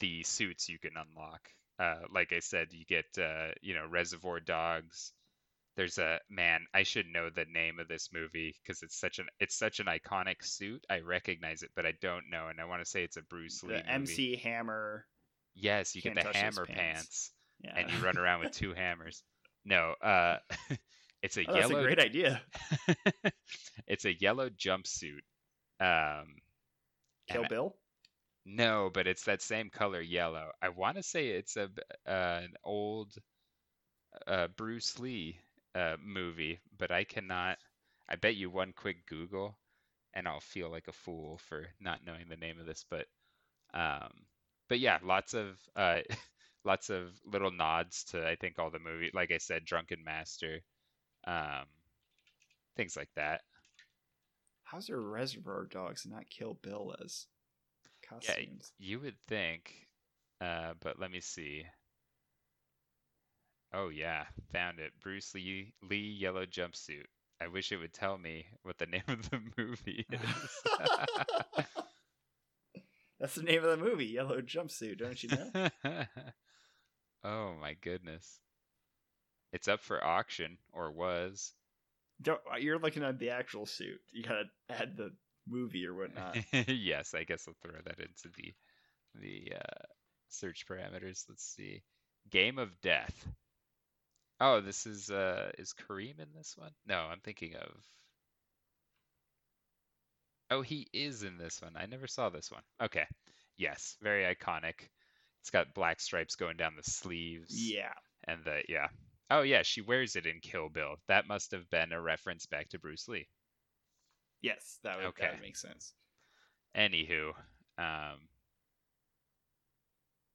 the 0.00 0.24
suits 0.24 0.68
you 0.68 0.78
can 0.80 0.92
unlock. 0.96 1.48
Uh, 1.78 2.06
like 2.12 2.32
I 2.32 2.40
said, 2.40 2.68
you 2.72 2.84
get 2.84 3.06
uh, 3.16 3.52
you 3.62 3.74
know 3.74 3.86
Reservoir 3.88 4.40
Dogs. 4.40 5.12
There's 5.76 5.98
a 5.98 6.18
man. 6.28 6.66
I 6.74 6.82
should 6.82 7.06
know 7.06 7.30
the 7.30 7.46
name 7.52 7.78
of 7.78 7.88
this 7.88 8.10
movie 8.12 8.54
because 8.62 8.82
it's 8.82 8.98
such 8.98 9.20
an 9.20 9.26
it's 9.40 9.56
such 9.56 9.80
an 9.80 9.86
iconic 9.86 10.42
suit. 10.42 10.84
I 10.90 11.00
recognize 11.00 11.62
it, 11.62 11.70
but 11.76 11.86
I 11.86 11.92
don't 12.00 12.30
know, 12.30 12.48
and 12.48 12.60
I 12.60 12.64
want 12.64 12.82
to 12.82 12.90
say 12.90 13.04
it's 13.04 13.16
a 13.16 13.22
Bruce 13.22 13.62
Lee 13.62 13.74
The 13.74 13.84
movie. 13.88 13.88
MC 13.88 14.36
Hammer. 14.36 15.06
Yes, 15.54 15.94
you 15.94 16.02
get 16.02 16.14
the 16.16 16.32
hammer 16.36 16.66
pants. 16.66 16.66
pants, 16.66 17.30
Yeah. 17.62 17.74
and 17.76 17.90
you 17.90 17.98
run 17.98 18.18
around 18.18 18.40
with 18.40 18.52
two 18.52 18.74
hammers. 18.76 19.22
No, 19.64 19.94
uh, 20.02 20.38
it's 21.24 21.38
a 21.38 21.46
Oh, 21.48 21.54
that's 21.54 21.70
a 21.70 21.74
great 21.74 21.98
idea. 22.00 22.42
it's 23.86 24.04
a 24.04 24.14
yellow 24.14 24.50
jumpsuit. 24.50 25.22
Um, 25.80 26.36
Kill 27.28 27.44
Bill. 27.48 27.76
no, 28.44 28.90
but 28.92 29.06
it's 29.06 29.24
that 29.24 29.42
same 29.42 29.70
color 29.70 30.00
yellow. 30.00 30.50
I 30.62 30.68
want 30.70 30.96
to 30.98 31.02
say 31.02 31.28
it's 31.28 31.56
a 31.56 31.70
uh, 32.06 32.40
an 32.44 32.54
old 32.64 33.14
uh, 34.26 34.48
Bruce 34.56 34.98
Lee 34.98 35.38
uh, 35.74 35.96
movie, 36.04 36.60
but 36.78 36.90
I 36.90 37.04
cannot. 37.04 37.58
I 38.08 38.16
bet 38.16 38.36
you 38.36 38.50
one 38.50 38.72
quick 38.76 39.06
Google, 39.06 39.56
and 40.12 40.28
I'll 40.28 40.40
feel 40.40 40.70
like 40.70 40.88
a 40.88 40.92
fool 40.92 41.38
for 41.48 41.66
not 41.80 42.04
knowing 42.06 42.28
the 42.28 42.36
name 42.36 42.60
of 42.60 42.66
this. 42.66 42.84
But 42.90 43.06
um, 43.72 44.10
but 44.68 44.78
yeah, 44.80 44.98
lots 45.02 45.34
of 45.34 45.58
uh, 45.76 46.00
lots 46.64 46.90
of 46.90 47.10
little 47.26 47.50
nods 47.50 48.04
to 48.04 48.26
I 48.28 48.36
think 48.36 48.58
all 48.58 48.70
the 48.70 48.78
movie. 48.78 49.10
Like 49.14 49.32
I 49.32 49.38
said, 49.38 49.64
Drunken 49.64 50.04
Master, 50.04 50.60
um, 51.26 51.64
things 52.76 52.96
like 52.96 53.10
that. 53.16 53.42
How's 54.64 54.86
there 54.86 55.00
Reservoir 55.00 55.66
Dogs 55.66 56.04
and 56.04 56.14
not 56.14 56.28
Kill 56.28 56.58
Bill 56.62 56.94
as 57.02 57.26
costumes? 58.08 58.72
You 58.78 59.00
would 59.00 59.18
think, 59.28 59.72
uh, 60.40 60.74
but 60.80 60.98
let 60.98 61.10
me 61.10 61.20
see. 61.20 61.64
Oh 63.72 63.88
yeah, 63.88 64.24
found 64.52 64.78
it. 64.78 64.92
Bruce 65.02 65.34
Lee 65.34 65.74
Lee 65.82 66.16
yellow 66.18 66.46
jumpsuit. 66.46 67.06
I 67.40 67.48
wish 67.48 67.72
it 67.72 67.76
would 67.76 67.92
tell 67.92 68.16
me 68.16 68.46
what 68.62 68.78
the 68.78 68.86
name 68.86 69.02
of 69.08 69.28
the 69.30 69.40
movie 69.56 70.06
is. 70.10 70.20
That's 73.24 73.36
the 73.36 73.42
name 73.42 73.64
of 73.64 73.70
the 73.70 73.82
movie, 73.82 74.04
Yellow 74.04 74.42
Jumpsuit. 74.42 74.98
Don't 74.98 75.22
you 75.22 75.30
know? 75.30 75.68
oh 77.24 77.54
my 77.58 77.74
goodness. 77.80 78.40
It's 79.54 79.68
up 79.68 79.80
for 79.80 80.02
auction 80.02 80.58
or 80.72 80.90
was. 80.90 81.52
Don't, 82.20 82.40
uh, 82.52 82.56
you're 82.56 82.78
looking 82.78 83.04
at 83.04 83.20
the 83.20 83.30
actual 83.30 83.66
suit. 83.66 84.00
You 84.12 84.24
gotta 84.24 84.44
add 84.68 84.96
the 84.96 85.12
movie 85.46 85.86
or 85.86 85.94
whatnot. 85.98 86.36
yes, 86.68 87.14
I 87.14 87.22
guess 87.22 87.46
I'll 87.46 87.54
throw 87.62 87.80
that 87.84 88.00
into 88.00 88.28
the 88.36 88.52
the 89.14 89.52
uh, 89.56 89.84
search 90.28 90.66
parameters. 90.68 91.24
Let's 91.28 91.44
see. 91.44 91.82
Game 92.30 92.58
of 92.58 92.80
Death. 92.80 93.26
Oh, 94.40 94.60
this 94.60 94.86
is 94.86 95.08
uh 95.08 95.52
is 95.56 95.72
Kareem 95.72 96.18
in 96.18 96.28
this 96.36 96.54
one? 96.56 96.72
No, 96.84 96.96
I'm 96.96 97.20
thinking 97.20 97.54
of 97.54 97.70
Oh, 100.50 100.62
he 100.62 100.88
is 100.92 101.22
in 101.22 101.38
this 101.38 101.62
one. 101.62 101.74
I 101.76 101.86
never 101.86 102.06
saw 102.06 102.28
this 102.28 102.50
one. 102.50 102.62
Okay. 102.82 103.06
Yes, 103.56 103.96
very 104.02 104.24
iconic. 104.34 104.88
It's 105.40 105.50
got 105.50 105.74
black 105.74 106.00
stripes 106.00 106.34
going 106.34 106.56
down 106.56 106.74
the 106.76 106.90
sleeves 106.90 107.54
yeah. 107.54 107.92
and 108.26 108.44
the 108.44 108.62
yeah. 108.68 108.88
Oh 109.30 109.42
yeah, 109.42 109.62
she 109.62 109.80
wears 109.80 110.16
it 110.16 110.26
in 110.26 110.40
Kill 110.40 110.68
Bill. 110.68 110.96
That 111.08 111.26
must 111.28 111.52
have 111.52 111.68
been 111.70 111.92
a 111.92 112.00
reference 112.00 112.46
back 112.46 112.68
to 112.70 112.78
Bruce 112.78 113.08
Lee. 113.08 113.28
Yes, 114.42 114.78
that 114.84 114.96
would, 114.98 115.06
Okay. 115.06 115.22
that 115.24 115.32
would 115.32 115.42
make 115.42 115.56
sense. 115.56 115.94
Anywho, 116.76 117.32
um, 117.78 118.28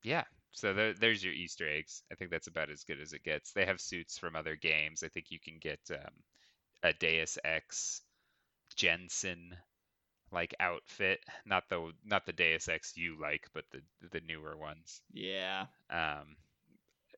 yeah. 0.04 0.23
So 0.52 0.73
there, 0.73 0.93
there's 0.93 1.23
your 1.23 1.34
Easter 1.34 1.67
eggs. 1.69 2.04
I 2.12 2.15
think 2.15 2.32
that's 2.32 2.47
about 2.47 2.69
as 2.71 2.84
good 2.84 2.99
as 2.99 3.13
it 3.13 3.23
gets. 3.23 3.52
They 3.52 3.65
have 3.65 3.80
suits 3.80 4.17
from 4.17 4.36
other 4.36 4.56
games. 4.56 5.04
I 5.04 5.10
think 5.10 5.28
you 5.30 5.39
can 5.39 5.60
get 5.60 5.80
um, 5.91 6.13
a 6.84 6.93
Deus 6.93 7.38
Ex 7.43 8.02
Jensen 8.75 9.56
like 10.32 10.54
outfit, 10.60 11.19
not 11.45 11.63
the 11.69 11.91
not 12.06 12.25
the 12.25 12.34
Deus 12.34 12.67
Ex 12.67 12.95
you 12.97 13.19
like, 13.19 13.47
but 13.54 13.65
the 13.71 13.82
the 14.12 14.21
newer 14.21 14.58
ones. 14.58 15.02
Yeah. 15.13 15.65
Um, 15.89 16.36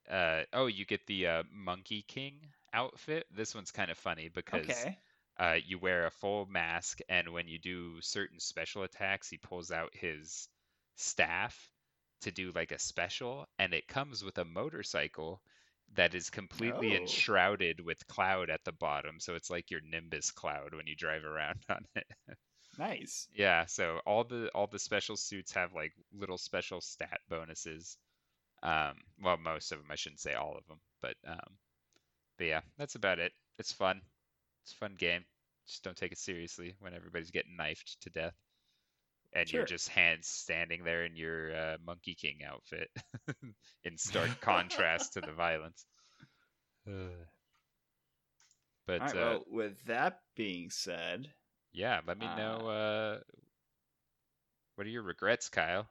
uh, 0.10 0.44
oh, 0.54 0.68
you 0.68 0.86
get 0.86 1.06
the 1.08 1.28
uh, 1.28 1.44
Monkey 1.52 2.04
King 2.08 2.40
outfit. 2.74 3.26
This 3.32 3.54
one's 3.56 3.72
kind 3.72 3.92
of 3.92 3.98
funny 3.98 4.30
because 4.34 4.86
Okay. 4.86 4.98
uh, 5.40 5.58
you 5.66 5.78
wear 5.80 6.06
a 6.06 6.12
full 6.12 6.46
mask, 6.48 7.00
and 7.10 7.30
when 7.30 7.48
you 7.48 7.58
do 7.60 8.00
certain 8.02 8.40
special 8.40 8.84
attacks, 8.84 9.30
he 9.30 9.38
pulls 9.38 9.72
out 9.72 9.94
his 9.96 10.48
staff 10.96 11.70
to 12.22 12.32
do 12.32 12.52
like 12.54 12.72
a 12.72 12.80
special, 12.80 13.48
and 13.60 13.74
it 13.74 13.88
comes 13.88 14.24
with 14.24 14.38
a 14.38 14.46
motorcycle 14.46 15.42
that 15.96 16.16
is 16.16 16.30
completely 16.30 16.96
Oh. 16.96 16.96
enshrouded 16.96 17.80
with 17.80 18.08
cloud 18.08 18.50
at 18.50 18.64
the 18.64 18.72
bottom. 18.72 19.20
So 19.20 19.36
it's 19.36 19.50
like 19.50 19.72
your 19.72 19.82
Nimbus 19.82 20.32
cloud 20.32 20.74
when 20.74 20.88
you 20.88 20.96
drive 20.96 21.26
around 21.26 21.60
on 21.70 21.86
it. 21.96 22.08
Nice. 22.78 23.30
Yeah, 23.34 23.66
so 23.66 24.00
all 24.06 24.24
the 24.24 24.50
all 24.54 24.68
the 24.68 24.80
special 24.80 25.16
suits 25.18 25.52
have 25.54 25.74
like 25.74 25.94
little 26.14 26.38
special 26.38 26.82
stat 26.82 27.20
bonuses. 27.30 27.98
Um, 28.63 28.93
well, 29.24 29.38
most 29.38 29.71
of 29.71 29.80
them. 29.80 29.88
I 29.91 29.95
shouldn't 29.95 30.19
say 30.21 30.34
all 30.36 30.56
of 30.58 30.65
them, 30.67 30.80
but 31.02 31.15
um, 31.28 31.58
but 32.38 32.47
yeah, 32.47 32.62
that's 32.78 32.95
about 32.95 33.19
it. 33.19 33.32
It's 33.60 33.71
fun. 33.74 34.02
It's 34.63 34.74
a 34.74 34.78
fun 34.78 34.95
game. 34.97 35.24
Just 35.67 35.84
don't 35.84 35.97
take 35.97 36.12
it 36.12 36.17
seriously 36.17 36.76
when 36.80 36.93
everybody's 36.93 37.32
getting 37.32 37.56
knifed 37.58 38.02
to 38.02 38.10
death, 38.10 38.36
and 39.34 39.47
Sure. 39.47 39.60
you're 39.62 39.65
just 39.67 39.89
hands 39.89 40.28
standing 40.28 40.84
there 40.84 41.06
in 41.06 41.15
your 41.15 41.56
uh, 41.56 41.78
Monkey 41.86 42.15
King 42.15 42.39
outfit, 42.45 42.89
in 43.84 43.97
stark 43.97 44.39
contrast 44.41 45.13
to 45.13 45.21
the 45.21 45.34
violence. 45.34 45.86
But 48.88 49.02
right. 49.02 49.15
uh, 49.15 49.19
well, 49.19 49.45
with 49.47 49.84
that 49.86 50.19
being 50.36 50.69
said, 50.69 51.34
yeah, 51.71 52.02
let 52.06 52.17
me 52.17 52.26
know. 52.26 52.67
Uh, 52.67 53.19
what 54.76 54.88
are 54.88 54.89
your 54.89 55.04
regrets, 55.04 55.50
Kyle? 55.50 55.88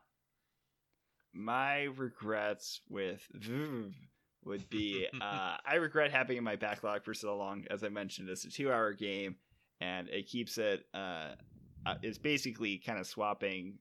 My 1.33 1.85
regrets 1.97 2.81
with 2.89 3.27
Vuv 3.39 3.93
would 4.45 4.69
be 4.71 5.07
uh, 5.21 5.57
I 5.65 5.77
regret 5.77 6.11
having 6.11 6.37
in 6.37 6.45
my 6.45 6.57
backlog 6.57 7.05
for 7.05 7.15
so 7.15 7.37
long. 7.37 7.65
As 7.71 7.85
I 7.85 7.89
mentioned, 7.89 8.29
it's 8.29 8.45
a 8.45 8.51
two-hour 8.51 8.95
game, 8.95 9.37
and 9.81 10.09
it 10.09 10.29
keeps 10.29 10.59
it. 10.59 10.85
Uh, 10.95 11.35
uh, 11.87 11.95
it's 12.03 12.19
basically 12.19 12.79
kind 12.79 12.99
of 12.99 13.07
swapping 13.07 13.79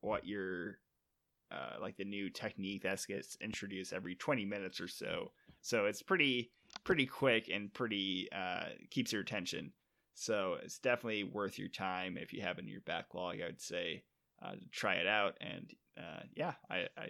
what 0.00 0.26
your 0.26 0.78
uh, 1.50 1.76
like 1.80 1.96
the 1.96 2.04
new 2.04 2.30
technique 2.30 2.82
that 2.82 3.04
gets 3.06 3.36
introduced 3.40 3.92
every 3.92 4.14
20 4.14 4.44
minutes 4.44 4.80
or 4.80 4.88
so. 4.88 5.32
So 5.60 5.86
it's 5.86 6.02
pretty 6.02 6.50
pretty 6.84 7.06
quick 7.06 7.50
and 7.52 7.72
pretty 7.72 8.28
uh, 8.34 8.70
keeps 8.90 9.12
your 9.12 9.22
attention. 9.22 9.72
So 10.14 10.56
it's 10.62 10.78
definitely 10.78 11.24
worth 11.24 11.58
your 11.58 11.68
time 11.68 12.16
if 12.18 12.32
you 12.32 12.42
have 12.42 12.58
it 12.58 12.62
in 12.62 12.68
your 12.68 12.80
backlog. 12.82 13.40
I 13.40 13.46
would 13.46 13.60
say 13.60 14.04
uh, 14.42 14.52
try 14.70 14.94
it 14.94 15.06
out, 15.06 15.36
and 15.40 15.70
uh, 15.98 16.22
yeah, 16.34 16.54
I, 16.70 16.86
I 16.96 17.08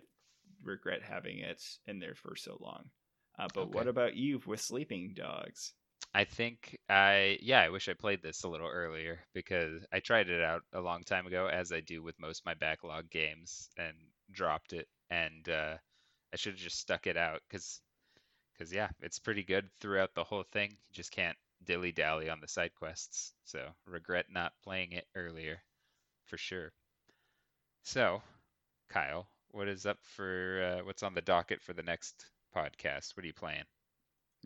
regret 0.63 1.03
having 1.03 1.39
it 1.39 1.63
in 1.87 1.99
there 1.99 2.15
for 2.15 2.37
so 2.37 2.57
long. 2.61 2.85
Uh, 3.39 3.49
but 3.55 3.75
what 3.75 3.89
about 3.89 4.15
you 4.15 4.41
with 4.47 4.61
Sleeping 4.61 5.15
Dogs? 5.15 5.73
I 6.15 6.25
think 6.25 6.79
I 6.91 7.39
yeah, 7.41 7.61
I 7.61 7.71
wish 7.71 7.89
I 7.89 7.95
played 7.95 8.23
this 8.23 8.45
a 8.45 8.49
little 8.49 8.69
earlier 8.69 9.21
because 9.33 9.83
I 9.93 10.01
tried 10.01 10.29
it 10.29 10.43
out 10.43 10.63
a 10.75 10.81
long 10.81 11.05
time 11.05 11.27
ago, 11.27 11.47
as 11.47 11.73
I 11.73 11.81
do 11.81 12.03
with 12.03 12.21
most 12.21 12.41
of 12.41 12.47
my 12.47 12.55
backlog 12.55 13.09
games, 13.11 13.71
and 13.79 13.97
dropped 14.31 14.75
it. 14.75 14.89
And 15.11 15.49
uh, 15.49 15.77
I 16.33 16.37
should 16.37 16.55
have 16.55 16.61
just 16.61 16.79
stuck 16.79 17.07
it 17.07 17.17
out 17.17 17.41
because 17.49 17.81
because 18.53 18.73
yeah, 18.73 18.89
it's 19.01 19.19
pretty 19.19 19.43
good 19.43 19.71
throughout 19.81 20.15
the 20.15 20.25
whole 20.25 20.45
thing. 20.53 20.71
You 20.71 20.95
just 20.95 21.13
can't 21.13 21.37
dilly 21.65 21.93
dally 21.93 22.29
on 22.29 22.41
the 22.41 22.49
side 22.49 22.75
quests. 22.75 23.33
So 23.45 23.69
regret 23.87 24.27
not 24.31 24.53
playing 24.63 24.93
it 24.93 25.07
earlier, 25.15 25.63
for 26.27 26.37
sure. 26.37 26.73
So, 27.85 28.23
Kyle, 28.93 29.27
what 29.53 29.69
is 29.69 29.87
up 29.87 29.99
for 30.03 30.63
uh, 30.63 30.85
what's 30.85 31.03
on 31.03 31.15
the 31.15 31.23
docket 31.23 31.63
for 31.63 31.73
the 31.73 31.83
next 31.83 32.27
podcast? 32.55 33.17
What 33.17 33.25
are 33.25 33.27
you 33.27 33.33
playing? 33.33 33.65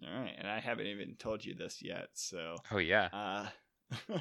All 0.04 0.20
right, 0.20 0.35
and 0.38 0.46
I 0.46 0.61
haven't 0.61 0.87
even 0.87 1.16
told 1.16 1.44
you 1.44 1.54
this 1.54 1.82
yet, 1.82 2.11
so. 2.14 2.56
Oh 2.70 2.78
yeah. 2.78 3.09
Uh, 3.12 3.46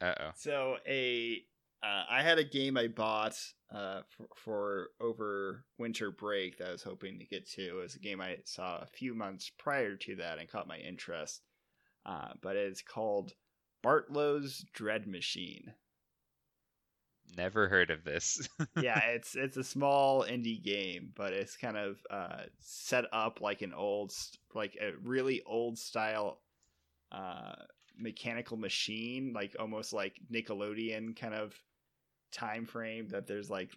uh 0.00 0.14
oh. 0.20 0.30
So 0.36 0.76
a, 0.86 1.42
uh, 1.82 2.04
I 2.08 2.22
had 2.22 2.38
a 2.38 2.44
game 2.44 2.76
I 2.76 2.86
bought 2.86 3.36
uh 3.72 4.02
for, 4.08 4.26
for, 4.36 4.88
over 5.00 5.64
winter 5.76 6.12
break 6.12 6.58
that 6.58 6.68
I 6.68 6.72
was 6.72 6.84
hoping 6.84 7.18
to 7.18 7.26
get 7.26 7.50
to. 7.52 7.62
It 7.62 7.72
was 7.72 7.96
a 7.96 8.00
game 8.00 8.20
I 8.20 8.36
saw 8.44 8.78
a 8.78 8.86
few 8.86 9.12
months 9.12 9.50
prior 9.58 9.96
to 9.96 10.16
that 10.16 10.38
and 10.38 10.48
caught 10.48 10.68
my 10.68 10.78
interest. 10.78 11.42
Uh, 12.06 12.28
but 12.40 12.54
it's 12.54 12.82
called 12.82 13.32
Bartlow's 13.82 14.64
Dread 14.72 15.08
Machine. 15.08 15.72
Never 17.36 17.68
heard 17.68 17.90
of 17.90 18.04
this. 18.04 18.48
yeah, 18.80 19.00
it's 19.06 19.34
it's 19.34 19.56
a 19.56 19.64
small 19.64 20.22
indie 20.24 20.62
game, 20.62 21.12
but 21.16 21.32
it's 21.32 21.56
kind 21.56 21.76
of 21.76 21.98
uh, 22.10 22.42
set 22.60 23.06
up 23.12 23.40
like 23.40 23.62
an 23.62 23.74
old, 23.74 24.12
like 24.54 24.76
a 24.80 24.92
really 25.02 25.42
old 25.44 25.78
style 25.78 26.40
uh, 27.10 27.54
mechanical 27.96 28.56
machine, 28.56 29.32
like 29.34 29.56
almost 29.58 29.92
like 29.92 30.20
Nickelodeon 30.32 31.16
kind 31.16 31.34
of 31.34 31.54
time 32.32 32.66
frame. 32.66 33.08
That 33.08 33.26
there's 33.26 33.50
like, 33.50 33.70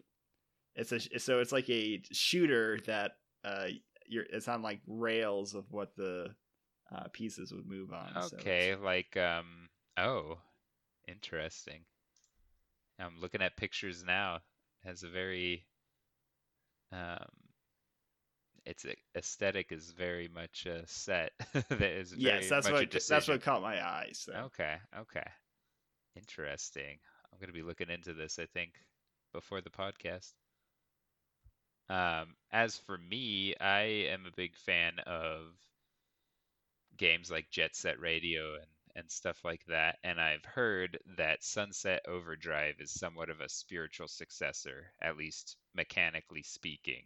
it's 0.76 0.92
a 0.92 1.20
so 1.20 1.40
it's 1.40 1.52
like 1.52 1.70
a 1.70 2.02
shooter 2.12 2.80
that 2.86 3.14
uh, 3.44 3.68
you're 4.08 4.26
it's 4.32 4.48
on 4.48 4.62
like 4.62 4.82
rails 4.86 5.56
of 5.56 5.66
what 5.72 5.96
the 5.96 6.28
uh, 6.96 7.06
pieces 7.12 7.52
would 7.52 7.68
move 7.68 7.92
on. 7.92 8.12
Okay, 8.34 8.74
so 8.74 8.86
like 8.86 9.18
um, 9.18 9.68
oh, 9.98 10.38
interesting. 11.08 11.82
I'm 13.00 13.20
looking 13.22 13.42
at 13.42 13.58
pictures 13.58 14.04
now. 14.06 14.36
It 14.84 14.88
has 14.88 15.04
a 15.04 15.10
very 15.10 15.66
um, 16.92 17.26
its 18.66 18.86
aesthetic 19.16 19.72
is 19.72 19.92
very 19.92 20.28
much 20.28 20.66
a 20.66 20.86
set. 20.88 21.32
that 21.70 21.82
is 21.82 22.14
yes, 22.16 22.50
that's 22.50 22.70
what 22.70 22.92
that's 22.92 23.28
what 23.28 23.42
caught 23.42 23.62
my 23.62 23.82
eye. 23.82 24.10
So. 24.14 24.34
Okay, 24.34 24.76
okay, 25.00 25.28
interesting. 26.16 26.98
I'm 27.32 27.40
gonna 27.40 27.54
be 27.54 27.62
looking 27.62 27.90
into 27.90 28.14
this. 28.14 28.40
I 28.40 28.46
think 28.46 28.72
before 29.34 29.62
the 29.62 29.70
podcast. 29.70 30.34
Um, 31.90 32.36
as 32.52 32.78
for 32.78 32.98
me, 32.98 33.56
I 33.62 34.08
am 34.12 34.26
a 34.26 34.36
big 34.36 34.56
fan 34.58 34.94
of 35.06 35.54
games 36.98 37.32
like 37.32 37.50
Jet 37.50 37.76
Set 37.76 38.00
Radio 38.02 38.56
and 38.56 38.66
and 38.98 39.10
stuff 39.10 39.38
like 39.46 39.62
that. 39.68 39.98
And 40.04 40.20
I've 40.20 40.44
heard 40.44 40.98
that 41.18 41.44
Sunset 41.44 42.02
Overdrive 42.08 42.76
is 42.80 42.92
somewhat 42.92 43.30
of 43.30 43.40
a 43.40 43.50
spiritual 43.50 44.08
successor, 44.08 44.92
at 45.02 45.18
least 45.18 45.56
mechanically 45.76 46.44
speaking, 46.44 47.04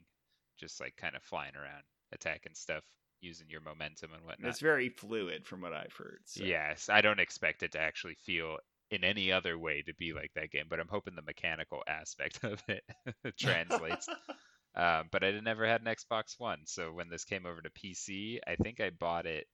just 0.58 0.80
like 0.80 0.95
kind 0.95 1.15
of 1.15 1.23
flying 1.23 1.56
around, 1.56 1.84
attacking 2.13 2.56
stuff, 2.56 2.84
using 3.19 3.47
your 3.49 3.62
momentum 3.62 4.12
and 4.13 4.23
whatnot. 4.23 4.49
It's 4.49 4.62
very 4.62 4.89
fluid 4.89 5.45
from 5.45 5.62
what 5.62 5.73
I've 5.73 5.93
heard. 5.93 6.21
So. 6.25 6.43
Yes, 6.43 6.89
I 6.89 7.01
don't 7.01 7.19
expect 7.19 7.62
it 7.62 7.73
to 7.73 7.80
actually 7.80 8.15
feel 8.15 8.58
in 8.89 9.04
any 9.04 9.32
other 9.32 9.58
way 9.58 9.84
to 9.84 9.93
be 9.95 10.13
like 10.13 10.32
that 10.36 10.51
game, 10.51 10.65
but 10.69 10.80
I'm 10.80 10.88
hoping 10.89 11.15
the 11.15 11.21
mechanical 11.21 11.84
aspect 11.88 12.39
of 12.43 12.62
it 12.67 12.84
translates. 13.38 14.08
um, 14.75 15.10
but 15.12 15.23
I 15.23 15.32
never 15.41 15.67
had 15.67 15.82
an 15.82 15.93
Xbox 15.93 16.39
One, 16.39 16.60
so 16.65 16.93
when 16.93 17.10
this 17.10 17.25
came 17.25 17.45
over 17.45 17.62
to 17.62 17.69
PC, 17.69 18.39
I 18.47 18.56
think 18.56 18.80
I 18.80 18.91
bought 18.91 19.25
it 19.25 19.47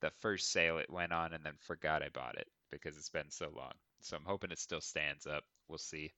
the 0.00 0.10
first 0.20 0.52
sale 0.52 0.78
it 0.78 0.90
went 0.90 1.12
on 1.12 1.32
and 1.32 1.44
then 1.44 1.54
forgot 1.60 2.02
I 2.02 2.08
bought 2.08 2.36
it 2.36 2.46
because 2.70 2.96
it's 2.96 3.10
been 3.10 3.30
so 3.30 3.48
long. 3.56 3.72
So 4.00 4.16
I'm 4.16 4.24
hoping 4.24 4.50
it 4.50 4.58
still 4.58 4.80
stands 4.80 5.26
up. 5.26 5.42
We'll 5.68 5.78
see. 5.78 6.12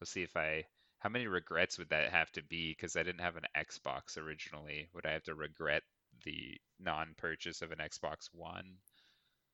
We'll 0.00 0.06
see 0.06 0.22
if 0.22 0.36
I. 0.36 0.64
How 0.98 1.08
many 1.08 1.26
regrets 1.26 1.78
would 1.78 1.90
that 1.90 2.12
have 2.12 2.30
to 2.32 2.42
be? 2.44 2.70
Because 2.70 2.96
I 2.96 3.02
didn't 3.02 3.20
have 3.22 3.36
an 3.36 3.46
Xbox 3.56 4.16
originally. 4.16 4.88
Would 4.94 5.06
I 5.06 5.12
have 5.12 5.24
to 5.24 5.34
regret 5.34 5.82
the 6.24 6.60
non-purchase 6.78 7.62
of 7.62 7.72
an 7.72 7.78
Xbox 7.78 8.28
One? 8.32 8.76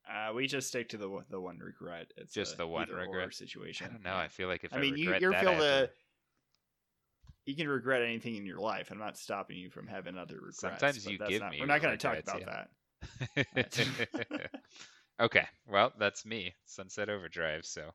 Uh, 0.08 0.32
we 0.32 0.46
just 0.46 0.68
stick 0.68 0.88
to 0.90 0.96
the 0.96 1.24
the 1.30 1.40
one 1.40 1.58
regret. 1.58 2.12
It's 2.16 2.32
just 2.32 2.56
the 2.56 2.66
one 2.66 2.88
regret 2.88 3.34
situation. 3.34 3.88
I 3.88 3.92
don't 3.92 4.04
know. 4.04 4.16
I 4.16 4.28
feel 4.28 4.48
like 4.48 4.64
if 4.64 4.72
I, 4.72 4.78
I 4.78 4.80
mean, 4.80 4.96
you, 4.96 5.14
you're 5.20 5.32
feel 5.34 5.56
the. 5.56 5.90
You 7.44 7.54
can 7.56 7.68
regret 7.68 8.02
anything 8.02 8.36
in 8.36 8.44
your 8.44 8.58
life. 8.58 8.90
I'm 8.90 8.98
not 8.98 9.16
stopping 9.16 9.56
you 9.56 9.70
from 9.70 9.86
having 9.86 10.18
other 10.18 10.36
regrets. 10.36 10.60
Sometimes 10.60 11.06
you 11.06 11.18
give 11.18 11.40
not, 11.40 11.52
me. 11.52 11.58
We're 11.60 11.66
not 11.66 11.80
going 11.80 11.96
to 11.96 11.98
talk 11.98 12.18
about 12.18 12.40
yeah. 12.40 12.46
that. 12.46 12.70
okay, 15.20 15.46
well, 15.66 15.92
that's 15.98 16.24
me, 16.24 16.54
Sunset 16.66 17.08
Overdrive. 17.08 17.64
So, 17.64 17.90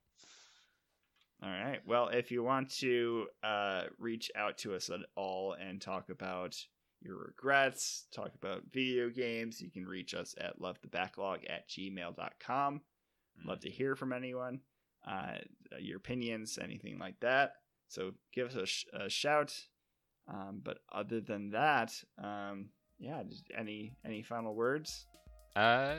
all 1.43 1.49
right. 1.49 1.81
Well, 1.85 2.07
if 2.07 2.31
you 2.31 2.43
want 2.43 2.69
to 2.77 3.27
uh, 3.43 3.83
reach 3.99 4.31
out 4.35 4.57
to 4.59 4.75
us 4.75 4.89
at 4.89 5.01
all 5.15 5.53
and 5.53 5.81
talk 5.81 6.09
about 6.09 6.55
your 7.01 7.17
regrets, 7.17 8.05
talk 8.13 8.31
about 8.35 8.63
video 8.71 9.09
games, 9.09 9.61
you 9.61 9.69
can 9.69 9.85
reach 9.85 10.13
us 10.13 10.35
at 10.39 10.59
lovethebacklog 10.59 11.39
at 11.49 11.67
gmail.com. 11.67 12.75
Mm. 12.75 13.47
Love 13.47 13.59
to 13.61 13.69
hear 13.69 13.95
from 13.95 14.13
anyone, 14.13 14.61
uh, 15.05 15.37
your 15.79 15.97
opinions, 15.97 16.57
anything 16.61 16.97
like 16.97 17.19
that. 17.19 17.55
So 17.89 18.11
give 18.33 18.47
us 18.47 18.55
a, 18.55 18.65
sh- 18.65 18.85
a 18.93 19.09
shout. 19.09 19.53
Um, 20.27 20.61
but 20.63 20.79
other 20.91 21.19
than 21.19 21.51
that, 21.51 21.93
um, 22.17 22.69
yeah, 23.03 23.21
any 23.57 23.91
any 24.05 24.23
final 24.23 24.55
words? 24.55 25.07
Uh, 25.55 25.97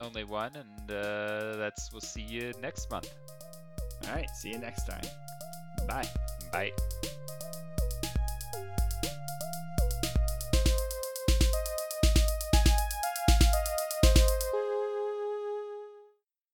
only 0.00 0.24
one, 0.24 0.52
and 0.56 0.90
uh, 0.90 1.56
that's 1.56 1.92
we'll 1.92 2.00
see 2.00 2.22
you 2.22 2.52
next 2.62 2.90
month. 2.90 3.12
All 4.08 4.14
right, 4.14 4.30
see 4.30 4.50
you 4.50 4.58
next 4.58 4.86
time. 4.86 5.04
Bye. 5.86 6.08
Bye. 6.50 6.72